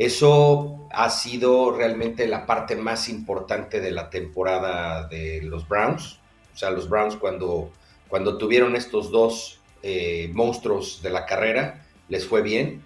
[0.00, 6.18] Eso ha sido realmente la parte más importante de la temporada de los Browns.
[6.54, 7.70] O sea, los Browns cuando,
[8.08, 12.82] cuando tuvieron estos dos eh, monstruos de la carrera, les fue bien.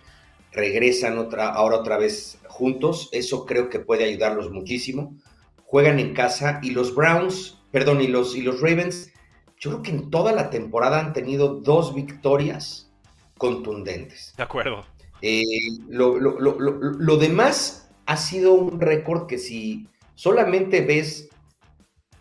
[0.52, 3.08] Regresan otra, ahora otra vez juntos.
[3.12, 5.14] Eso creo que puede ayudarlos muchísimo
[5.74, 9.12] juegan en casa y los Browns, perdón, y los, y los Ravens,
[9.58, 12.92] yo creo que en toda la temporada han tenido dos victorias
[13.38, 14.34] contundentes.
[14.36, 14.86] De acuerdo.
[15.26, 15.42] Eh,
[15.88, 21.30] lo, demás ha sido un récord que si solamente ves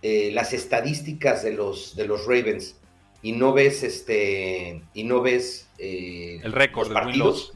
[0.02, 2.80] eh, las estadísticas de los, de los Ravens
[3.22, 7.52] y no ves este y no ves eh, el récord de partidos,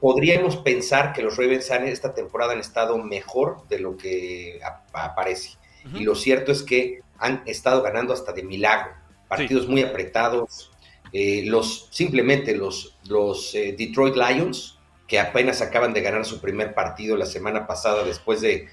[0.00, 4.60] podríamos pensar que los Ravens han, esta temporada han estado mejor de lo que
[4.92, 5.58] aparece.
[5.94, 8.92] Y lo cierto es que han estado ganando hasta de milagro.
[9.26, 10.70] Partidos muy apretados.
[11.12, 16.74] Eh, los, simplemente los, los eh, Detroit Lions, que apenas acaban de ganar su primer
[16.74, 18.68] partido la semana pasada después de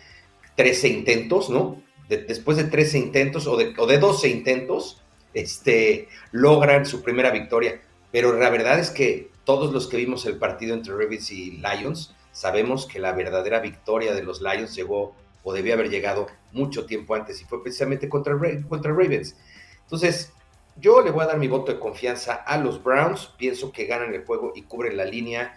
[0.55, 1.81] 13 intentos, ¿no?
[2.07, 5.01] después de 13 intentos o de, o de 12 intentos,
[5.33, 7.81] este, logran su primera victoria.
[8.11, 12.15] Pero la verdad es que todos los que vimos el partido entre Ravens y Lions
[12.31, 17.15] sabemos que la verdadera victoria de los Lions llegó o debió haber llegado mucho tiempo
[17.15, 18.35] antes y fue precisamente contra,
[18.67, 19.35] contra Ravens.
[19.83, 20.33] Entonces,
[20.77, 23.27] yo le voy a dar mi voto de confianza a los Browns.
[23.37, 25.55] Pienso que ganan el juego y cubren la línea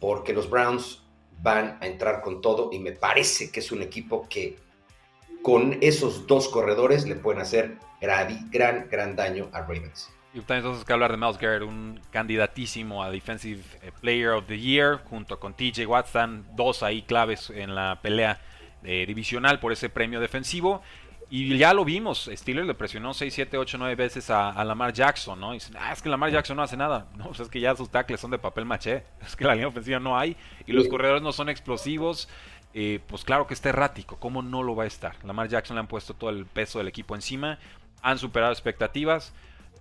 [0.00, 1.02] porque los Browns
[1.42, 4.56] van a entrar con todo y me parece que es un equipo que
[5.42, 10.10] con esos dos corredores le pueden hacer gran, gran, gran daño a Ravens.
[10.34, 14.58] Y entonces que hablar de Miles Garrett, un candidatísimo a Defensive eh, Player of the
[14.58, 18.40] Year, junto con TJ Watson, dos ahí claves en la pelea
[18.82, 20.82] eh, divisional por ese premio defensivo.
[21.36, 25.40] Y ya lo vimos, Steelers le presionó 6, 7, 8, 9 veces a, Lamar Jackson,
[25.40, 25.50] ¿no?
[25.50, 27.08] Y dicen, ah, es que Lamar Jackson no hace nada.
[27.16, 29.02] No, pues es que ya sus tackles son de papel maché.
[29.26, 32.28] Es que la línea ofensiva no hay y los corredores no son explosivos.
[32.72, 34.16] Eh, pues claro que está errático.
[34.20, 35.16] ¿Cómo no lo va a estar?
[35.24, 37.58] Lamar Jackson le han puesto todo el peso del equipo encima.
[38.00, 39.34] Han superado expectativas.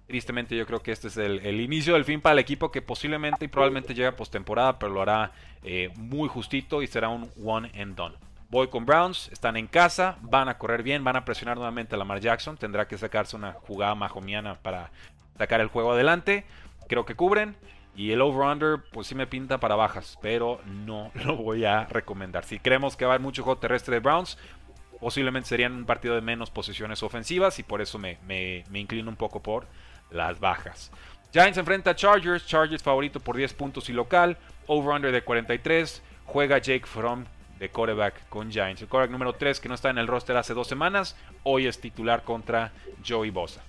[0.08, 3.46] Tristemente yo creo que este es el, inicio del fin para el equipo que posiblemente
[3.46, 7.70] y probablemente llega a postemporada, pero lo hará eh, muy justito y será un one
[7.80, 8.16] and done.
[8.54, 11.98] Voy con Browns, están en casa, van a correr bien, van a presionar nuevamente a
[11.98, 12.56] Lamar Jackson.
[12.56, 14.92] Tendrá que sacarse una jugada majomiana para
[15.40, 16.46] sacar el juego adelante.
[16.88, 17.56] Creo que cubren.
[17.96, 22.46] Y el over-under, pues sí me pinta para bajas, pero no lo voy a recomendar.
[22.46, 24.38] Si creemos que va a haber mucho juego terrestre de Browns,
[25.00, 29.10] posiblemente serían un partido de menos posiciones ofensivas y por eso me, me, me inclino
[29.10, 29.66] un poco por
[30.12, 30.92] las bajas.
[31.32, 34.38] Giants enfrenta a Chargers, Chargers favorito por 10 puntos y local,
[34.68, 36.04] over-under de 43.
[36.28, 37.26] Juega Jake Fromm
[37.60, 38.82] de quarterback con Giants.
[38.82, 41.80] El quarterback número 3 que no está en el roster hace dos semanas, hoy es
[41.80, 42.72] titular contra
[43.08, 43.64] Joey Bosa.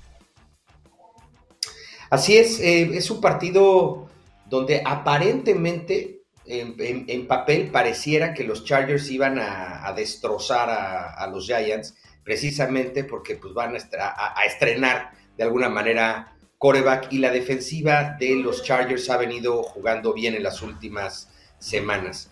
[2.10, 4.08] Así es, eh, es un partido
[4.46, 13.04] donde aparentemente en, papel pareciera que los Chargers iban a, destrozar a, los Giants, precisamente
[13.04, 18.62] porque pues, van a, a estrenar de alguna manera coreback y la defensiva de los
[18.62, 22.30] Chargers ha venido jugando bien en las últimas semanas.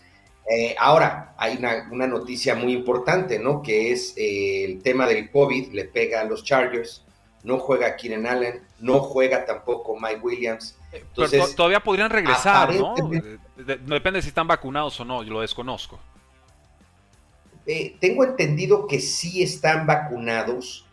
[0.51, 3.63] Eh, ahora, hay una, noticia muy importante, ¿no?
[3.63, 7.05] Que es eh, el tema del COVID, le pega a los Chargers,
[7.45, 10.77] no juega Keenan Allen, no juega tampoco Mike Williams.
[10.91, 12.95] Entonces, todavía podrían regresar, ¿no?
[13.57, 15.99] Depende si están vacunados o no, yo lo desconozco.
[17.65, 20.87] Eh, tengo entendido que sí están vacunados,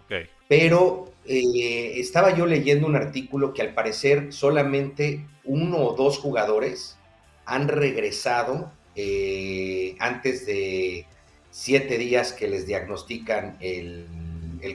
[0.48, 6.98] pero estaba yo leyendo un artículo que al parecer solamente uno o dos jugadores
[7.46, 11.06] han regresado eh, antes de
[11.52, 14.06] siete días que les diagnostican el,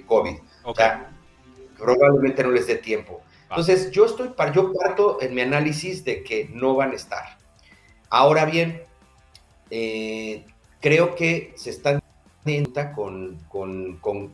[0.07, 0.37] COVID.
[0.63, 1.11] O sea,
[1.77, 3.21] probablemente no les dé tiempo.
[3.51, 7.37] Entonces, yo estoy, yo parto en mi análisis de que no van a estar.
[8.09, 8.81] Ahora bien,
[9.71, 10.47] eh,
[10.81, 12.01] creo que se están
[12.95, 14.29] con, con, con,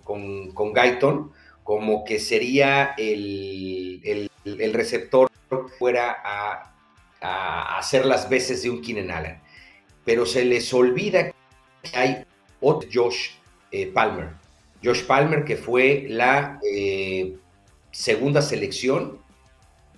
[0.53, 1.33] con, Guyton
[1.65, 4.01] como que sería el,
[4.45, 5.29] el, receptor
[5.79, 6.75] fuera a,
[7.21, 9.50] a, hacer las veces de un Keenan Allen
[10.05, 11.33] pero se les olvida
[11.83, 12.25] que hay
[12.61, 13.31] otro Josh
[13.71, 14.31] eh, Palmer.
[14.83, 17.37] Josh Palmer, que fue la eh,
[17.91, 19.19] segunda selección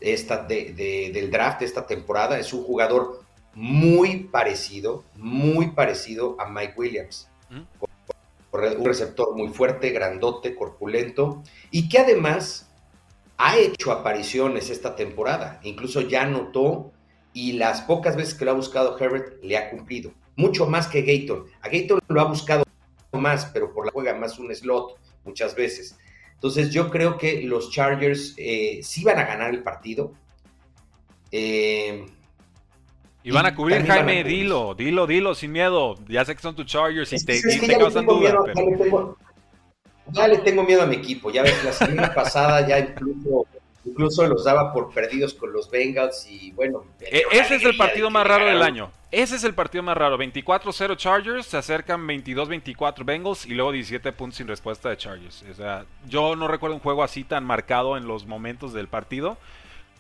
[0.01, 3.23] esta del draft de esta temporada, es un jugador
[3.55, 7.29] muy parecido, muy parecido a Mike Williams.
[8.53, 12.69] Un receptor muy fuerte, grandote, corpulento, y que además
[13.39, 15.61] ha hecho apariciones esta temporada.
[15.63, 16.93] Incluso ya anotó
[17.33, 20.13] y las pocas veces que lo ha buscado Herbert le ha cumplido.
[20.37, 21.47] Mucho más que Gator.
[21.61, 22.65] A Gator lo ha buscado
[23.13, 25.99] más, pero por la juega más un slot muchas veces.
[26.35, 30.13] Entonces yo creo que los Chargers eh, sí van a ganar el partido.
[31.31, 32.05] Eh,
[33.25, 35.95] y van a cubrir, Jaime, dilo, dilo, dilo, sin miedo.
[36.09, 37.41] Ya sé que son tus Chargers y te,
[37.79, 38.35] causan dudas.
[40.11, 41.31] Ya le tengo miedo a mi equipo.
[41.31, 43.47] Ya ves, la semana pasada ya incluso
[43.85, 46.85] Incluso los daba por perdidos con los Bengals y bueno.
[47.01, 48.91] E, ese es el partido más raro del año.
[49.11, 50.17] Ese es el partido más raro.
[50.17, 55.45] 24-0 Chargers, se acercan 22-24 Bengals y luego 17 puntos sin respuesta de Chargers.
[55.51, 59.37] O sea, yo no recuerdo un juego así tan marcado en los momentos del partido.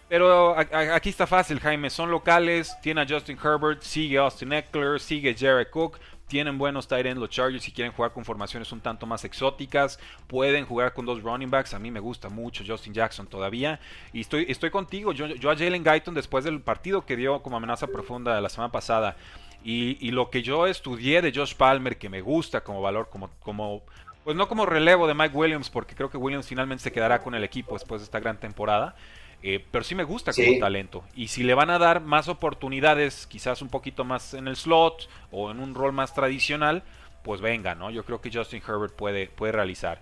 [0.08, 1.88] Pero aquí está fácil, Jaime.
[1.88, 5.98] Son locales, tiene a Justin Herbert, sigue Austin Eckler, sigue Jared Cook.
[6.32, 10.00] Tienen buenos tight ends los Chargers si quieren jugar con formaciones un tanto más exóticas.
[10.28, 11.74] Pueden jugar con dos running backs.
[11.74, 13.78] A mí me gusta mucho Justin Jackson todavía.
[14.14, 15.12] Y estoy, estoy contigo.
[15.12, 18.72] Yo, yo a Jalen Guyton después del partido que dio como amenaza profunda la semana
[18.72, 19.14] pasada.
[19.62, 23.82] Y, lo que yo estudié de Josh Palmer, que me gusta como valor, como, como
[24.24, 27.34] pues no como relevo de Mike Williams, porque creo que Williams finalmente se quedará con
[27.34, 28.96] el equipo después de esta gran temporada.
[29.42, 31.02] Eh, pero sí me gusta como talento.
[31.14, 35.08] Y si le van a dar más oportunidades, quizás un poquito más en el slot
[35.32, 36.84] o en un rol más tradicional,
[37.24, 37.90] pues venga, ¿no?
[37.90, 40.00] Yo creo que Justin Herbert puede, puede realizar.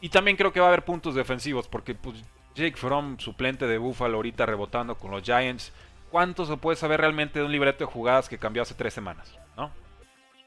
[0.00, 2.16] Y también creo que va a haber puntos defensivos, porque pues,
[2.54, 5.72] Jake Fromm, suplente de Buffalo, ahorita rebotando con los Giants,
[6.10, 9.34] ¿cuánto se puede saber realmente de un libreto de jugadas que cambió hace tres semanas?
[9.56, 9.70] ¿No?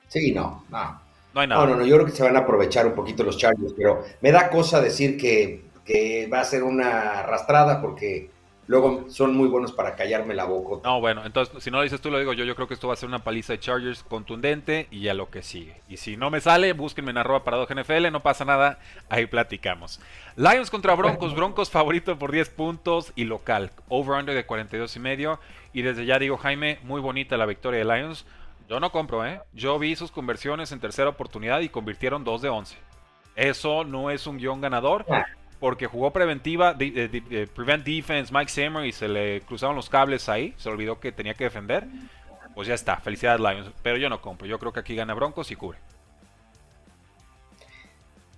[0.07, 1.11] Sí, no, no.
[1.33, 1.65] No hay nada.
[1.65, 4.03] No, no, no, yo creo que se van a aprovechar un poquito los Chargers, pero
[4.19, 8.29] me da cosa decir que, que va a ser una arrastrada porque
[8.67, 10.87] luego son muy buenos para callarme la boca.
[10.87, 12.45] No, bueno, entonces si no lo dices tú, lo digo yo.
[12.45, 15.29] Yo creo que esto va a ser una paliza de Chargers contundente y a lo
[15.29, 15.81] que sigue.
[15.89, 18.79] Y si no me sale, búsquenme en arroba paradoja NFL, no pasa nada,
[19.09, 19.99] ahí platicamos.
[20.37, 25.39] Lions contra Broncos, Broncos favorito por 10 puntos y local, over-under de 42 y medio.
[25.73, 28.25] Y desde ya digo, Jaime, muy bonita la victoria de Lions.
[28.69, 29.41] Yo no compro, ¿eh?
[29.51, 32.77] Yo vi sus conversiones en tercera oportunidad y convirtieron 2 de 11.
[33.35, 35.05] Eso no es un guion ganador
[35.61, 39.91] porque jugó preventiva, de, de, de, prevent defense, Mike Zimmer y se le cruzaron los
[39.91, 41.85] cables ahí, se olvidó que tenía que defender.
[42.55, 45.51] Pues ya está, felicidades Lions, pero yo no compro, yo creo que aquí gana Broncos
[45.51, 45.77] y cubre.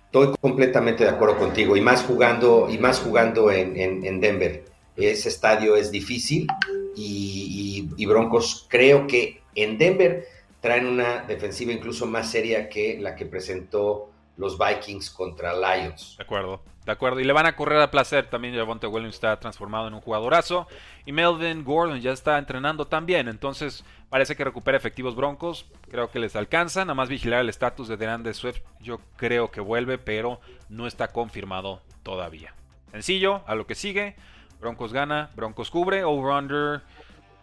[0.04, 4.66] Estoy completamente de acuerdo contigo y más jugando y más jugando en, en, en Denver.
[4.94, 6.46] Ese estadio es difícil
[6.94, 10.28] y, y, y Broncos creo que en Denver
[10.60, 16.16] traen una defensiva incluso más seria que la que presentó los Vikings contra Lions.
[16.18, 17.20] De acuerdo, de acuerdo.
[17.20, 18.28] Y le van a correr a placer.
[18.28, 20.66] También Javonte Williams está transformado en un jugadorazo.
[21.06, 23.28] Y Melvin Gordon ya está entrenando también.
[23.28, 25.66] Entonces parece que recupera efectivos broncos.
[25.90, 26.80] Creo que les alcanza.
[26.80, 28.60] Nada más vigilar el estatus de DeAndre Swift.
[28.80, 32.54] Yo creo que vuelve, pero no está confirmado todavía.
[32.92, 34.16] Sencillo, a lo que sigue.
[34.60, 36.82] Broncos gana, Broncos cubre, over-under.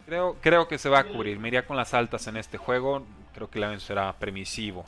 [0.06, 1.38] Creo, creo que se va a cubrir.
[1.38, 3.06] Me iría con las altas en este juego.
[3.34, 4.84] Creo que la será permisivo.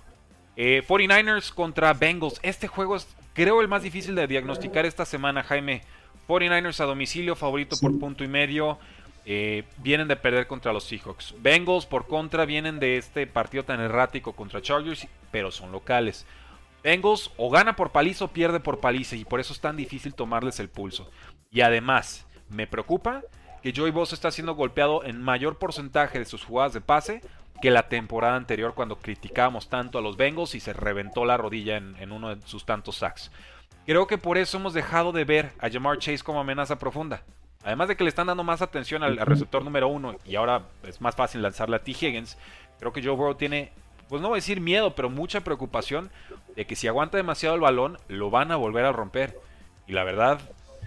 [0.57, 2.40] Eh, 49ers contra Bengals.
[2.42, 5.82] Este juego es, creo, el más difícil de diagnosticar esta semana, Jaime.
[6.26, 8.78] 49ers a domicilio, favorito por punto y medio.
[9.26, 11.35] Eh, vienen de perder contra los Seahawks.
[11.41, 16.26] Bengals, por contra, vienen de este partido tan errático contra Chargers, pero son locales.
[16.82, 20.14] Bengals o gana por paliza o pierde por paliza, y por eso es tan difícil
[20.14, 21.11] tomarles el pulso.
[21.51, 23.22] Y además, me preocupa
[23.62, 27.22] que Joey Bosa está siendo golpeado en mayor porcentaje de sus jugadas de pase
[27.61, 31.76] que la temporada anterior cuando criticábamos tanto a los Bengals y se reventó la rodilla
[31.76, 33.30] en, uno de sus tantos sacks.
[33.86, 37.22] Creo que por eso hemos dejado de ver a Jamar Chase como amenaza profunda.
[37.62, 40.62] Además de que le están dando más atención al, al receptor número uno y ahora
[40.86, 41.92] es más fácil lanzarle a T.
[41.92, 42.36] Higgins,
[42.78, 43.72] creo que Joe Burrow tiene,
[44.09, 46.11] pues no voy a decir miedo, pero mucha preocupación
[46.57, 49.38] de que si aguanta demasiado el balón, lo van a volver a romper.
[49.86, 50.40] Y la verdad,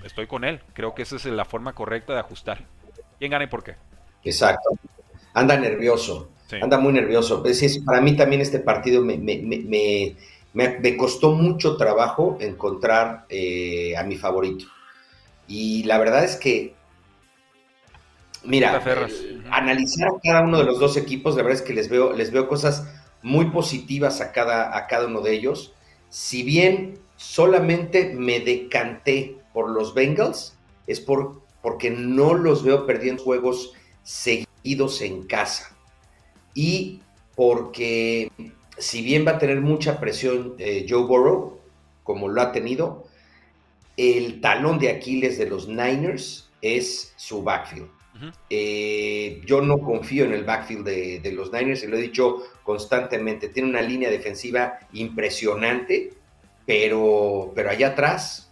[0.03, 0.61] estoy con él.
[0.73, 2.59] Creo que esa es la forma correcta de ajustar.
[3.19, 3.75] ¿Quién gana y por qué?
[4.23, 4.69] Exacto.
[5.33, 6.29] Anda nervioso.
[6.47, 6.57] Sí.
[6.61, 7.43] Anda muy nervioso.
[7.45, 10.15] Es para mí también este partido me, me, me,
[10.53, 14.65] me costó mucho trabajo encontrar eh, a mi favorito.
[15.47, 16.73] Y la verdad es que,
[18.43, 21.89] mira, eh, analizar a cada uno de los dos equipos, la verdad es que les
[21.89, 22.87] veo, les veo cosas
[23.21, 25.73] muy positivas a cada, a cada uno de ellos.
[26.09, 33.23] Si bien solamente me decanté por los Bengals, es por, porque no los veo perdiendo
[33.23, 33.73] juegos
[34.03, 35.76] seguidos en casa
[36.57, 37.01] y
[37.35, 38.31] porque
[38.79, 41.59] si bien va a tener mucha presión eh, Joe Burrow,
[42.03, 43.05] como lo ha tenido,
[43.95, 47.85] el talón de Aquiles de los Niners es su backfield.
[48.15, 48.33] Uh -huh.
[48.49, 52.41] eh, yo no confío en el backfield de, de, los Niners, y lo he dicho
[52.63, 56.13] constantemente, tiene una línea defensiva impresionante,
[56.65, 58.51] pero, pero allá atrás,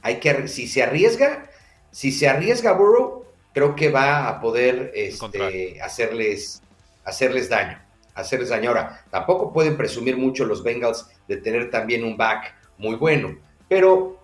[0.00, 1.50] hay que, si se arriesga,
[1.90, 6.62] si se arriesga Burrow, creo que va a poder este, hacerles
[7.04, 7.80] hacerles daño,
[8.14, 8.70] hacerles daño.
[8.70, 13.36] Ahora, tampoco pueden presumir mucho los Bengals de tener también un back muy bueno,
[13.68, 14.20] pero...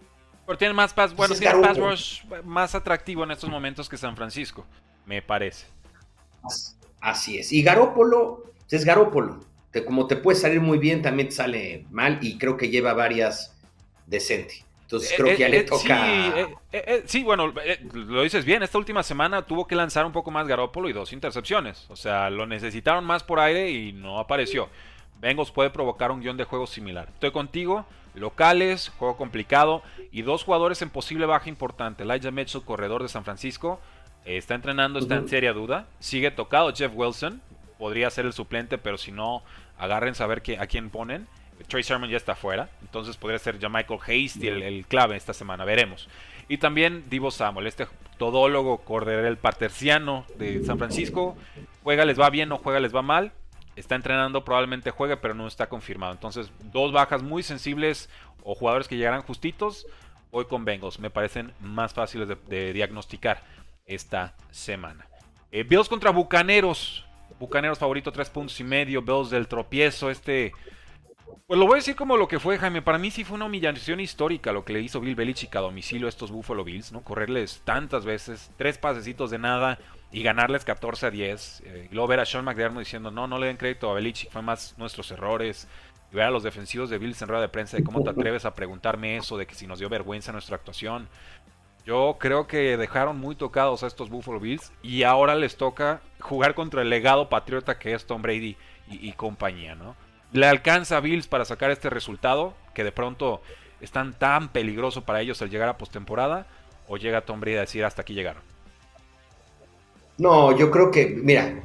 [0.46, 4.16] Pero tienen más pass, bueno, tienen pass rush más atractivo en estos momentos que San
[4.16, 4.64] Francisco,
[5.04, 5.66] me parece.
[7.00, 7.52] Así es.
[7.52, 9.40] Y Garópolo, es Garópolo.
[9.72, 12.94] Que como te puede salir muy bien, también te sale mal y creo que lleva
[12.94, 13.54] varias
[14.06, 14.64] decente.
[14.88, 16.06] Entonces creo eh, que ya eh, le toca.
[16.06, 16.32] Sí,
[16.72, 17.52] eh, sí bueno,
[17.92, 18.62] lo dices bien.
[18.62, 21.84] Esta última semana tuvo que lanzar un poco más Garópolo y dos intercepciones.
[21.90, 24.70] O sea, lo necesitaron más por aire y no apareció.
[25.20, 27.10] Bengals puede provocar un guion de juego similar.
[27.12, 27.84] Estoy contigo.
[28.14, 32.04] Locales, juego complicado y dos jugadores en posible baja importante.
[32.04, 33.80] Elijah Mitchell, corredor de San Francisco,
[34.24, 35.22] está entrenando, está uh -huh.
[35.24, 35.86] en seria duda.
[36.00, 37.42] Sigue tocado Jeff Wilson,
[37.78, 39.42] podría ser el suplente, pero si no,
[39.78, 41.28] agarren saber que, a quién ponen.
[41.66, 45.32] Trey Sermon ya está fuera, entonces podría ser ya Michael Hasty el, el, clave esta
[45.32, 46.08] semana, veremos.
[46.48, 47.86] Y también Divo Samuel, este
[48.16, 51.36] todólogo corredor paterciano de San Francisco,
[51.82, 53.32] juega, les va bien o juega, les va mal.
[53.76, 56.12] Está entrenando, probablemente juegue, pero no está confirmado.
[56.12, 58.08] Entonces, dos bajas muy sensibles
[58.42, 59.86] o jugadores que llegarán justitos.
[60.30, 63.42] Hoy con Bengals me parecen más fáciles de, de diagnosticar
[63.86, 65.06] esta semana.
[65.50, 67.04] Eh, Bills contra Bucaneros.
[67.38, 69.02] Bucaneros favorito, tres puntos y medio.
[69.02, 70.10] Bills del tropiezo.
[70.10, 70.52] Este
[71.48, 72.82] Pues lo voy a decir como lo que fue, Jaime.
[72.82, 76.04] Para mí sí fue una humillación histórica lo que le hizo Bill Belichick a domicilio
[76.04, 77.00] a estos Buffalo Bills, ¿no?
[77.00, 79.78] Correrles tantas veces, tres pasecitos de nada
[80.12, 81.62] y ganarles 14 a 10.
[81.64, 84.30] Eh, y luego ver a Sean McDermott diciendo, no, no le den crédito a Belichick,
[84.30, 85.68] fue más nuestros errores.
[86.12, 88.44] Y ver a los defensivos de Bills en rueda de prensa de cómo te atreves
[88.44, 91.08] a preguntarme eso, de que si nos dio vergüenza nuestra actuación.
[91.86, 96.54] Yo creo que dejaron muy tocados a estos Buffalo Bills y ahora les toca jugar
[96.54, 98.58] contra el legado patriota que es Tom Brady
[98.90, 99.96] y, y compañía, ¿no?
[100.32, 103.40] Le alcanza a Bills para sacar este resultado, que de pronto
[103.80, 106.46] es tan, tan peligroso para ellos al llegar a postemporada,
[106.88, 108.42] o llega Tom Brady a decir hasta aquí llegaron?
[110.16, 111.62] No, yo creo que, mira,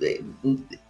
[0.00, 0.22] eh,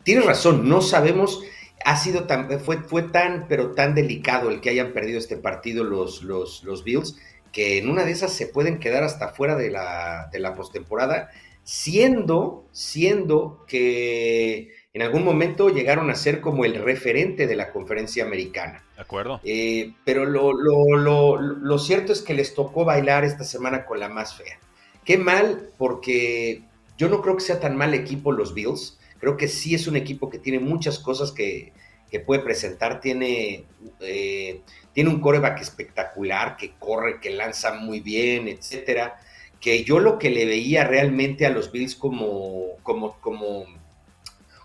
[0.03, 1.43] tienes razón, no sabemos,
[1.85, 5.85] ha sido tan, fue, fue tan, pero tan delicado el que hayan perdido este partido
[5.85, 7.17] los, los, los Bills,
[7.53, 11.31] que en una de esas se pueden quedar hasta fuera de la, de la postemporada,
[11.63, 18.25] siendo, siendo que en algún momento llegaron a ser como el referente de la conferencia
[18.25, 18.83] americana.
[18.97, 19.41] De acuerdo.
[19.45, 24.09] Eh, pero lo, lo, lo, cierto es que les tocó bailar esta semana con la
[24.09, 24.59] más fea.
[25.05, 26.63] Qué mal, porque
[26.97, 28.99] yo no creo que sea tan mal equipo los Bills.
[29.21, 31.73] Creo que sí es un equipo que tiene muchas cosas que,
[32.11, 33.01] que puede presentar.
[33.01, 33.67] Tiene,
[34.01, 34.63] eh,
[34.95, 39.21] tiene un coreback espectacular que corre, que lanza muy bien, etcétera.
[39.61, 43.65] Que yo lo que le veía realmente a los Bills como, como, como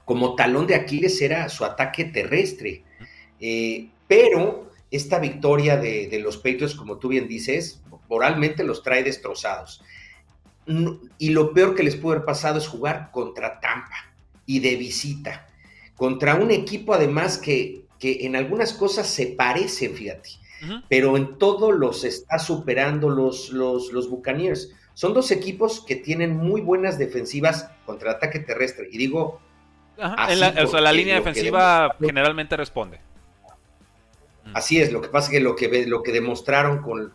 [0.05, 2.83] como talón de Aquiles era su ataque terrestre.
[3.39, 9.83] Eh, pero esta victoria de, los Patriots, como tú bien dices, moralmente los trae destrozados.
[11.17, 14.13] Y lo peor que les pudo haber pasado es jugar contra Tampa
[14.45, 15.47] y de visita,
[15.95, 20.29] contra un equipo además que, que en algunas cosas se parecen, fíjate,
[20.89, 24.71] pero en todo los está superando los, los, los Buccaneers.
[24.93, 28.87] Son dos equipos que tienen muy buenas defensivas contra ataque terrestre.
[28.91, 29.41] Y digo
[29.97, 32.99] la, o sea, la línea defensiva generalmente responde.
[34.53, 37.13] Así es, lo que pasa es que lo que, lo que demostraron con,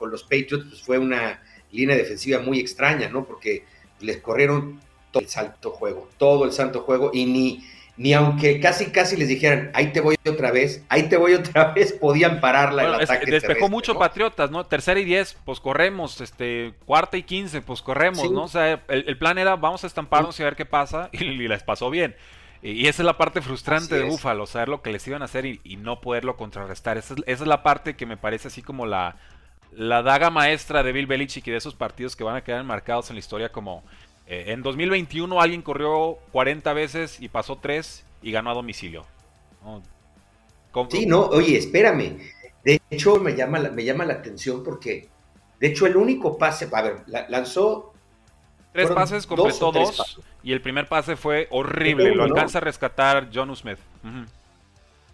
[0.00, 1.42] los Patriots pues, fue una
[1.72, 3.24] línea defensiva muy extraña, ¿no?
[3.24, 3.64] Porque
[4.00, 7.66] les corrieron todo el santo juego, todo el santo juego, y ni,
[7.98, 11.64] ni aunque casi casi les dijeran, ahí te voy otra vez, ahí te voy otra
[11.74, 13.30] vez, podían pararla el ataque.
[13.30, 14.64] Despejó mucho Patriotas, ¿no?
[14.64, 18.44] Tercera y diez, pues corremos, este, cuarta y quince, pues corremos, ¿no?
[18.44, 21.62] O sea, el, plan era vamos a estamparnos y a ver qué pasa, y, les
[21.64, 22.14] pasó bien.
[22.62, 25.44] Y, esa es la parte frustrante de Búfalo, saber lo que les iban a hacer
[25.44, 26.98] y, no poderlo contrarrestar.
[26.98, 29.16] Esa es, la parte que me parece así como la,
[29.72, 33.10] la daga maestra de Bill Belichick y de esos partidos que van a quedar marcados
[33.10, 33.82] en la historia como
[34.30, 39.06] eh, en 2021 alguien corrió 40 veces y pasó 3 y ganó a domicilio.
[40.90, 42.18] Sí, no, oye, espérame.
[42.62, 45.08] De hecho, me llama, la, me llama la atención porque,
[45.58, 46.96] de hecho, el único pase, a ver,
[47.28, 47.94] lanzó...
[48.72, 53.56] Tres pases, completó dos, y el primer pase fue horrible, lo alcanza a rescatar John
[53.56, 53.78] Smith.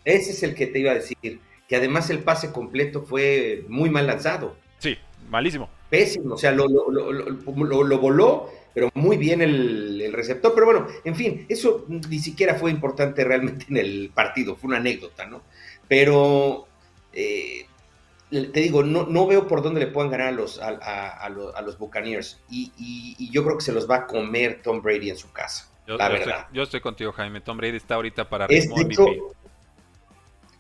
[0.05, 3.91] Ese es el que te iba a decir, que además el pase completo fue muy
[3.91, 4.57] mal lanzado.
[4.79, 4.99] Sí,
[5.31, 5.71] malísimo.
[5.89, 10.53] Pésimo, o sea, lo, lo, lo voló pero muy bien el, receptor.
[10.53, 14.79] Pero bueno, en fin, eso ni siquiera fue importante realmente en el partido, fue una
[14.79, 15.43] anécdota, ¿no?
[15.89, 16.67] Pero
[17.13, 17.67] eh,
[18.31, 22.41] te digo, no, no veo por dónde le puedan ganar a los, a, los, Buccaneers.
[22.51, 25.71] Y, yo creo que se los va a comer Tom Brady en su casa.
[25.87, 26.41] la verdad.
[26.41, 27.41] Estoy, yo estoy contigo, Jaime.
[27.41, 29.07] Tom Brady está ahorita para es, de, hecho,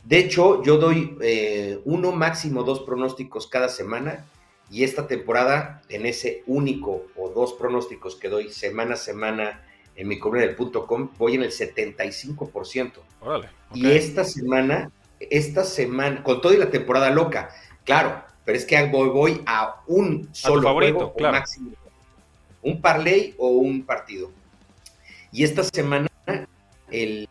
[0.05, 4.25] de hecho, yo doy eh, uno, máximo dos pronósticos cada semana
[4.75, 9.63] y esta temporada, en ese único o dos pronósticos que doy semana a semana
[9.95, 12.95] en mi com, voy en el 75%.
[13.21, 17.51] Órale, Y esta semana, esta semana, con toda la temporada loca,
[17.85, 21.71] claro, pero es que voy, voy a un solo juego o máximo.
[22.61, 24.33] Un parlay o un partido.
[25.31, 26.09] Y esta semana,
[26.91, 27.29] el,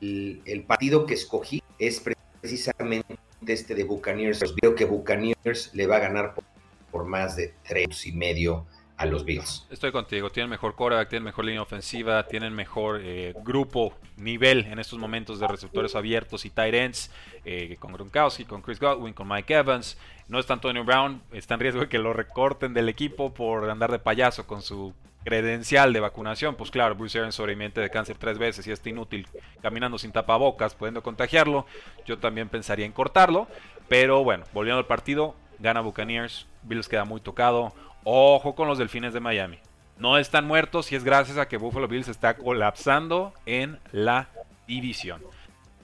[0.00, 2.02] el partido que escogí es
[2.40, 4.54] precisamente este de Buccaneers.
[4.62, 6.44] Veo que Buccaneers le va a ganar por
[6.90, 8.66] por más de tres y medio
[9.00, 9.66] a los Bills.
[9.70, 14.78] Estoy contigo, tienen mejor quarterback, tienen mejor línea ofensiva, tienen mejor eh, grupo, nivel en
[14.78, 17.10] estos momentos de receptores abiertos y tight ends,
[17.46, 19.96] eh, con Gronkowski, con Chris Godwin, con Mike Evans.
[20.28, 23.90] No está Antonio Brown, está en riesgo de que lo recorten del equipo por andar
[23.90, 24.92] de payaso con su
[25.24, 26.56] credencial de vacunación.
[26.56, 29.26] Pues claro, Bruce Arians sobreviviente de cáncer tres veces y está inútil
[29.62, 31.64] caminando sin tapabocas, pudiendo contagiarlo.
[32.04, 33.48] Yo también pensaría en cortarlo,
[33.88, 37.72] pero bueno, volviendo al partido, gana Buccaneers, Bills queda muy tocado.
[38.04, 39.58] Ojo con los Delfines de Miami.
[39.98, 44.28] No están muertos y es gracias a que Buffalo Bills está colapsando en la
[44.66, 45.22] división.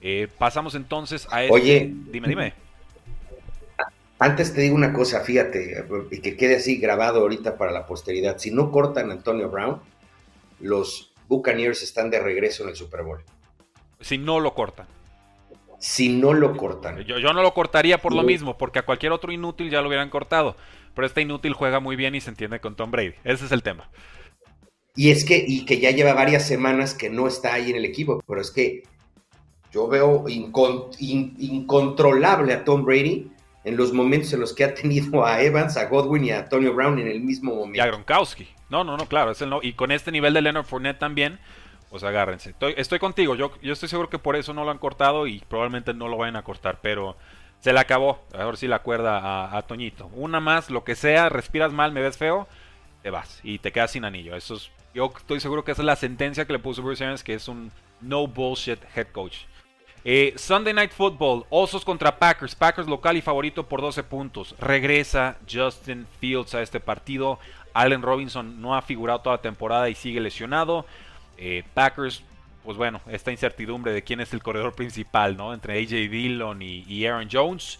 [0.01, 1.53] Eh, pasamos entonces a este.
[1.53, 2.53] Oye, dime, dime.
[4.19, 8.39] Antes te digo una cosa, fíjate, y que quede así grabado ahorita para la posteridad.
[8.39, 9.79] Si no cortan a Antonio Brown,
[10.59, 13.23] los Buccaneers están de regreso en el Super Bowl.
[14.01, 14.87] Si no lo cortan.
[15.79, 16.99] Si no lo cortan.
[17.03, 19.87] Yo, yo no lo cortaría por lo mismo, porque a cualquier otro inútil ya lo
[19.87, 20.55] hubieran cortado.
[20.93, 23.13] Pero este inútil juega muy bien y se entiende con Tom Brady.
[23.23, 23.89] Ese es el tema.
[24.95, 27.85] Y es que, y que ya lleva varias semanas que no está ahí en el
[27.85, 28.81] equipo, pero es que
[29.71, 33.29] yo veo incontrolable a Tom Brady
[33.63, 36.73] en los momentos en los que ha tenido a Evans, a Godwin y a Antonio
[36.73, 37.77] Brown en el mismo momento.
[37.77, 38.47] Y a Gronkowski.
[38.69, 39.59] No, no, no, claro, es el no.
[39.61, 41.39] Y con este nivel de Leonard Fournette también,
[41.89, 42.53] pues agárrense.
[42.75, 45.93] Estoy, contigo, yo, yo estoy seguro que por eso no lo han cortado y probablemente
[45.93, 47.15] no lo vayan a cortar, pero
[47.59, 48.19] se le acabó.
[48.33, 50.07] A ver si la acuerda a, Toñito.
[50.13, 52.47] Una más, lo que sea, respiras mal, me ves feo,
[53.03, 54.35] te vas y te quedas sin anillo.
[54.35, 57.23] Eso es, yo estoy seguro que esa es la sentencia que le puso Bruce Arians,
[57.23, 57.71] que es un
[58.01, 59.45] no bullshit head coach.
[60.09, 62.55] Eh, Sunday Night Football, Osos contra Packers.
[62.55, 64.55] Packers local y favorito por 12 puntos.
[64.59, 67.39] Regresa Justin Fields a este partido.
[67.73, 70.85] Allen Robinson no ha figurado toda la temporada y sigue lesionado.
[71.37, 72.23] Eh, Packers,
[72.63, 75.53] pues bueno, esta incertidumbre de quién es el corredor principal, ¿no?
[75.53, 77.79] Entre AJ Dillon y, Aaron Jones.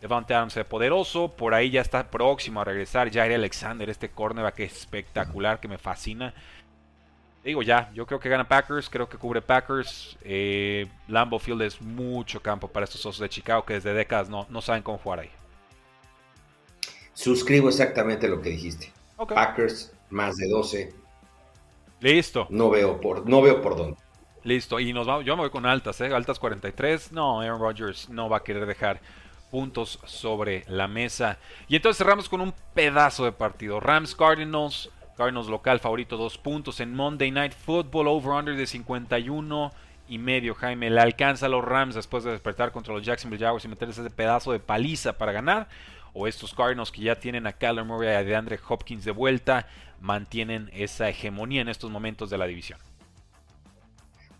[0.00, 1.28] Devante Adams es poderoso.
[1.28, 6.32] Por ahí ya está próximo a regresar Jair Alexander, este cornerback espectacular que me fascina.
[7.42, 10.16] Digo ya, yo creo que gana Packers, creo que cubre Packers.
[10.22, 14.46] Eh, Lambeau Field es mucho campo para estos osos de Chicago que desde décadas no,
[14.50, 15.30] no saben cómo jugar ahí.
[17.12, 18.92] Suscribo exactamente lo que dijiste.
[19.16, 20.94] Packers más de 12.
[22.00, 22.46] Listo.
[22.50, 23.96] No veo por, no veo por dónde.
[24.44, 24.78] Listo.
[24.80, 26.14] Y nos vamos, yo me voy con altas, ¿eh?
[26.14, 27.12] Altas 43.
[27.12, 29.00] No, Aaron Rodgers no va a querer dejar
[29.50, 31.38] puntos sobre la mesa.
[31.68, 33.80] Y entonces cerramos con un pedazo de partido.
[33.80, 34.90] Rams Cardinals.
[35.16, 39.72] Cardinals local favorito, dos puntos en Monday Night Football, over-under de 51
[40.08, 40.54] y medio.
[40.54, 43.98] Jaime, le alcanza a los Rams después de despertar contra los Jacksonville Jaguars y meterles
[43.98, 45.68] ese pedazo de paliza para ganar
[46.18, 49.68] o estos Cardinals que ya tienen a Kyler Murray y a DeAndre Hopkins de vuelta,
[50.00, 52.80] mantienen esa hegemonía en estos momentos de la división?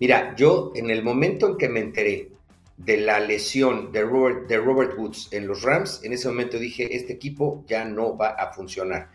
[0.01, 2.31] Mira, yo en el momento en que me enteré
[2.76, 6.97] de la lesión de Robert, de Robert Woods en los Rams, en ese momento dije,
[6.97, 9.11] este equipo ya no va a funcionar.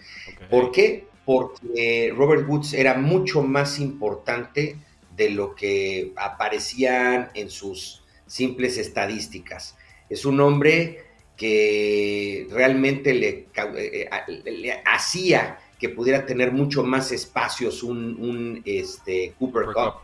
[0.49, 1.07] ¿Por qué?
[1.25, 4.77] Porque Robert Woods era mucho más importante
[5.15, 9.77] de lo que aparecían en sus simples estadísticas.
[10.09, 11.02] Es un hombre
[11.43, 14.09] que realmente le, eh,
[14.45, 19.95] eh, hacía que pudiera tener mucho más espacios un, este, Cooper Cup.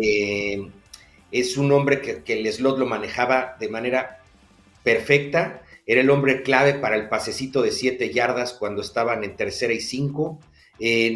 [0.00, 0.66] Eh,
[1.30, 4.22] es un hombre que, el slot lo manejaba de manera
[4.82, 5.60] perfecta.
[5.84, 9.80] Era el hombre clave para el pasecito de 7 yardas cuando estaban en tercera y
[9.82, 10.40] 5.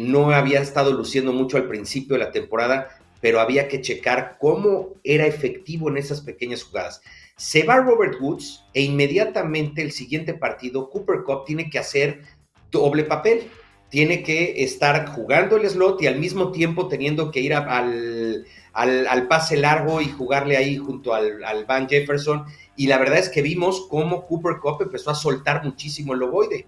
[0.01, 2.89] no había estado luciendo mucho al principio de la temporada,
[3.21, 7.01] pero había que checar cómo era efectivo en esas pequeñas jugadas.
[7.37, 12.23] Se va Robert Woods e inmediatamente el siguiente partido, Cooper Cup tiene que hacer
[12.71, 13.49] doble papel.
[13.89, 19.27] Tiene que estar jugando el slot y al mismo tiempo teniendo que ir al, al,
[19.27, 22.45] pase largo y jugarle ahí junto al, Van Jefferson.
[22.75, 26.65] Y la verdad es que vimos cómo Cooper Cup empezó a soltar muchísimo el loboide.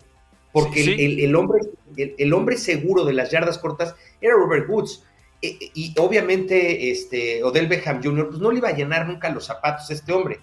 [0.54, 1.60] Porque El, hombre,
[1.98, 5.04] el, hombre seguro de las yardas cortas era Robert Woods.
[5.42, 8.30] E, e, y, obviamente este, Odell Beckham Jr.
[8.30, 10.40] Pues no le iba a llenar nunca los zapatos a este hombre.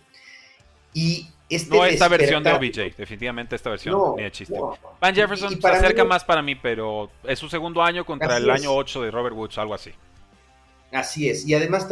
[0.96, 4.58] Y este no esta versión de OBJ, definitivamente esta versión, ni de chiste.
[4.98, 8.74] Van Jefferson se acerca más para mí, pero es su segundo año contra el año
[8.74, 9.90] 8 de Robert Woods, algo así.
[10.90, 11.86] Así es, y además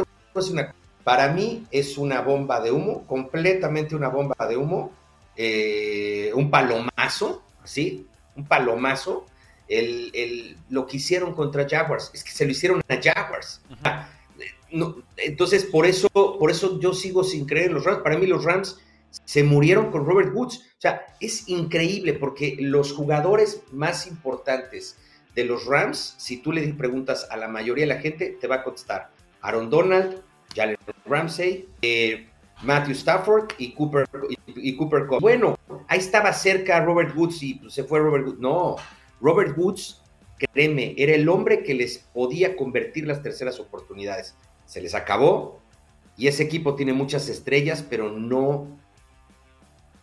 [0.51, 0.75] una,
[1.05, 4.91] para mí es una bomba de humo, completamente una bomba de humo,
[5.37, 9.27] eh, un palomazo, así, un palomazo,
[9.69, 13.61] el, lo que hicieron contra Jaguars, es que se lo hicieron a Jaguars.
[13.85, 14.09] Ah,
[15.19, 18.03] entonces, por eso, por eso yo sigo sin creer en los Rams.
[18.03, 18.81] Para mí los Rams
[19.25, 20.59] se murieron con Robert Woods.
[20.59, 24.97] O sea, es increíble porque los jugadores más importantes
[25.35, 28.57] de los Rams, si tú le preguntas a la mayoría de la gente, te va
[28.57, 29.11] a contestar
[29.41, 30.23] Aaron Donald,
[30.55, 32.29] Jalen Ramsey, eh,
[32.63, 34.07] Matthew Stafford y Cooper
[34.47, 35.59] y, Cooper Bueno,
[35.89, 38.39] ahí estaba cerca Robert Woods y pues, se fue Robert Woods.
[38.39, 38.77] No,
[39.21, 40.01] Robert Woods,
[40.53, 44.37] créeme, era el hombre que les podía convertir las terceras oportunidades.
[44.67, 45.61] Se les acabó
[46.17, 48.69] y ese equipo tiene muchas estrellas, pero no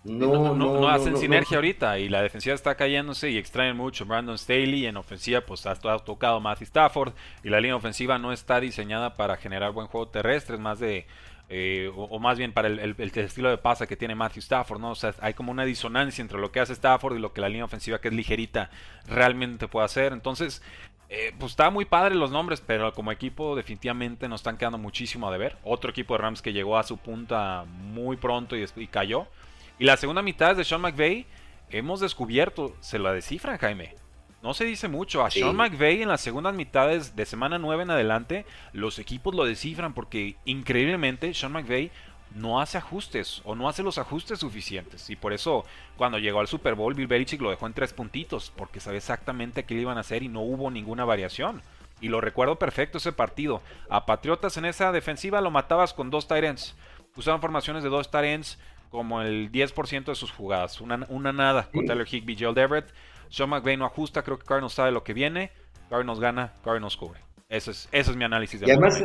[0.03, 4.05] no, no, hacen sinergia ahorita y la defensiva está cayéndose y extraen mucho.
[4.05, 8.59] Brandon Staley en ofensiva pues ha, tocado Matthew Stafford y la línea ofensiva no está
[8.59, 11.05] diseñada para generar buen juego terrestre, es más de
[11.53, 14.91] eh, o, más bien para el, estilo de pasa que tiene Matthew Stafford, ¿no?
[14.91, 17.49] O sea, hay como una disonancia entre lo que hace Stafford y lo que la
[17.49, 18.69] línea ofensiva que es ligerita
[19.05, 20.13] realmente puede hacer.
[20.13, 20.63] Entonces,
[21.09, 25.27] eh, pues está muy padre los nombres, pero como equipo definitivamente nos están quedando muchísimo
[25.27, 25.57] a deber.
[25.65, 29.27] Otro equipo de Rams que llegó a su punta muy pronto y, y cayó.
[29.81, 31.25] Y la segunda mitad de Sean McVay,
[31.71, 33.95] hemos descubierto, se la descifran, Jaime.
[34.43, 35.25] No se dice mucho.
[35.25, 39.43] A Sean McVay en las segundas mitades de semana 9 en adelante, los equipos lo
[39.43, 41.89] descifran porque increíblemente Sean McVay
[42.35, 45.09] no hace ajustes o no hace los ajustes suficientes.
[45.09, 45.65] Y por eso,
[45.97, 49.63] cuando llegó al Super Bowl, Bill Belichick lo dejó en tres puntitos, porque sabía exactamente
[49.63, 51.63] qué le iban a hacer y no hubo ninguna variación.
[52.01, 53.63] Y lo recuerdo perfecto ese partido.
[53.89, 56.75] A Patriotas en esa defensiva lo matabas con dos tight ends.
[57.15, 58.59] Usaban formaciones de dos tight ends
[58.91, 60.81] como el 10% de sus jugadas.
[60.81, 62.93] Una, una nada con Taylor Higby, Joel Everett.
[63.29, 65.51] Sean McVay no ajusta, creo que Cardinals sabe lo que viene.
[65.89, 67.21] Cardinals gana, Cardinals cubre.
[67.47, 69.01] Ese es, ese es mi análisis de y además,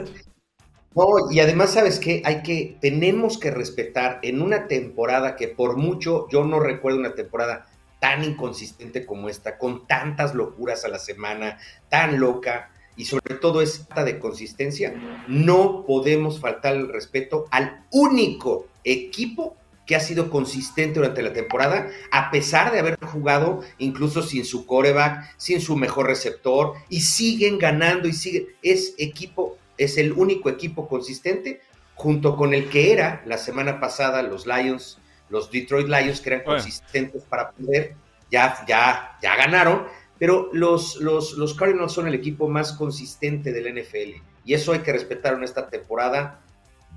[0.94, 2.22] no, y además, ¿sabes qué?
[2.24, 7.14] Hay que, tenemos que respetar en una temporada que por mucho, yo no recuerdo una
[7.14, 7.66] temporada
[8.00, 11.58] tan inconsistente como esta, con tantas locuras a la semana,
[11.88, 14.94] tan loca, y sobre todo esta de consistencia,
[15.28, 19.56] no podemos faltar el respeto al único equipo
[19.86, 24.66] que ha sido consistente durante la temporada, a pesar de haber jugado incluso sin su
[24.66, 28.48] coreback, sin su mejor receptor, y siguen ganando y siguen.
[28.62, 31.60] Es equipo, es el único equipo consistente,
[31.94, 34.98] junto con el que era la semana pasada los Lions,
[35.30, 37.94] los Detroit Lions, que eran consistentes para poder,
[38.30, 39.86] ya, ya, ya ganaron,
[40.18, 44.80] pero los, los, los Cardinals son el equipo más consistente del NFL, y eso hay
[44.80, 46.40] que respetar en esta temporada.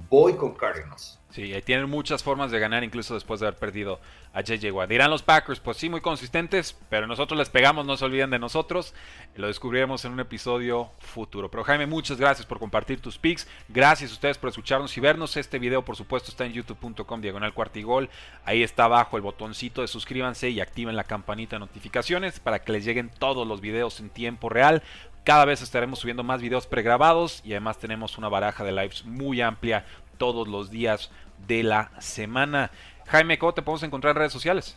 [0.09, 1.19] Voy con Cardinals.
[1.31, 3.99] Sí, tienen muchas formas de ganar incluso después de haber perdido
[4.33, 4.89] a JJ Watt.
[4.89, 8.39] Dirán los Packers, pues sí, muy consistentes, pero nosotros les pegamos, no se olviden de
[8.39, 8.95] nosotros.
[9.35, 11.51] Lo descubriremos en un episodio futuro.
[11.51, 13.47] Pero Jaime, muchas gracias por compartir tus picks.
[13.67, 15.37] Gracias a ustedes por escucharnos y vernos.
[15.37, 18.09] Este video, por supuesto, está en youtube.com diagonal cuartigol.
[18.43, 22.71] Ahí está abajo el botoncito de suscríbanse y activen la campanita de notificaciones para que
[22.71, 24.81] les lleguen todos los videos en tiempo real.
[25.29, 29.41] Cada vez estaremos subiendo más videos pregrabados y además tenemos una baraja de lives muy
[29.41, 29.85] amplia
[30.17, 31.11] todos los días
[31.47, 32.71] de la semana.
[33.05, 34.75] Jaime, ¿cómo te podemos encontrar en redes sociales?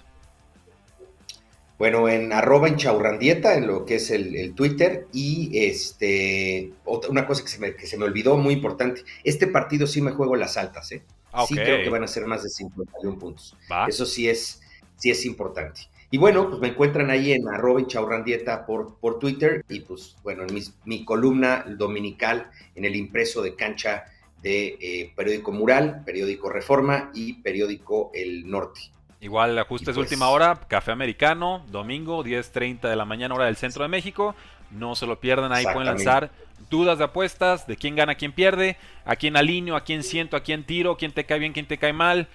[1.79, 7.27] Bueno, en arroba en chaurrandieta, en lo que es el, Twitter, y este otra, una
[7.27, 10.37] cosa que se, me, que se, me, olvidó, muy importante, este partido sí me juego
[10.37, 11.03] las altas, ¿eh?
[11.49, 13.57] Sí creo que van a ser más de 51 puntos.
[13.89, 14.61] Eso sí es,
[14.97, 15.89] sí es importante.
[16.13, 20.43] Y bueno, pues me encuentran ahí en arroba chaurrandieta por, por Twitter, y pues bueno,
[20.43, 24.05] en mi columna dominical en el impreso de cancha
[24.43, 28.83] de eh, periódico Mural, periódico Reforma y periódico El Norte.
[29.23, 33.83] Igual ajustes pues, última hora, café americano, domingo, 10.30 de la mañana hora del centro
[33.83, 34.35] de México.
[34.71, 36.31] No se lo pierdan, ahí pueden lanzar
[36.69, 40.43] dudas de apuestas, de quién gana, quién pierde, a quién alineo, a quién siento, a
[40.43, 42.29] quién tiro, quién te cae bien, quién te cae mal.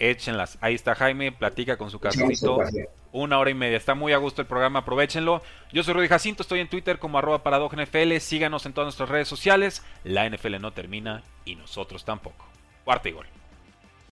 [0.00, 0.58] Échenlas.
[0.60, 2.58] Ahí está Jaime, platica con su cafecito
[3.12, 3.76] una hora y media.
[3.76, 5.42] Está muy a gusto el programa, aprovechenlo.
[5.72, 8.16] Yo soy Rudy Jacinto, estoy en Twitter como arroba NFL.
[8.18, 9.84] Síganos en todas nuestras redes sociales.
[10.04, 12.46] La NFL no termina y nosotros tampoco.
[12.84, 13.39] Cuarta y gol.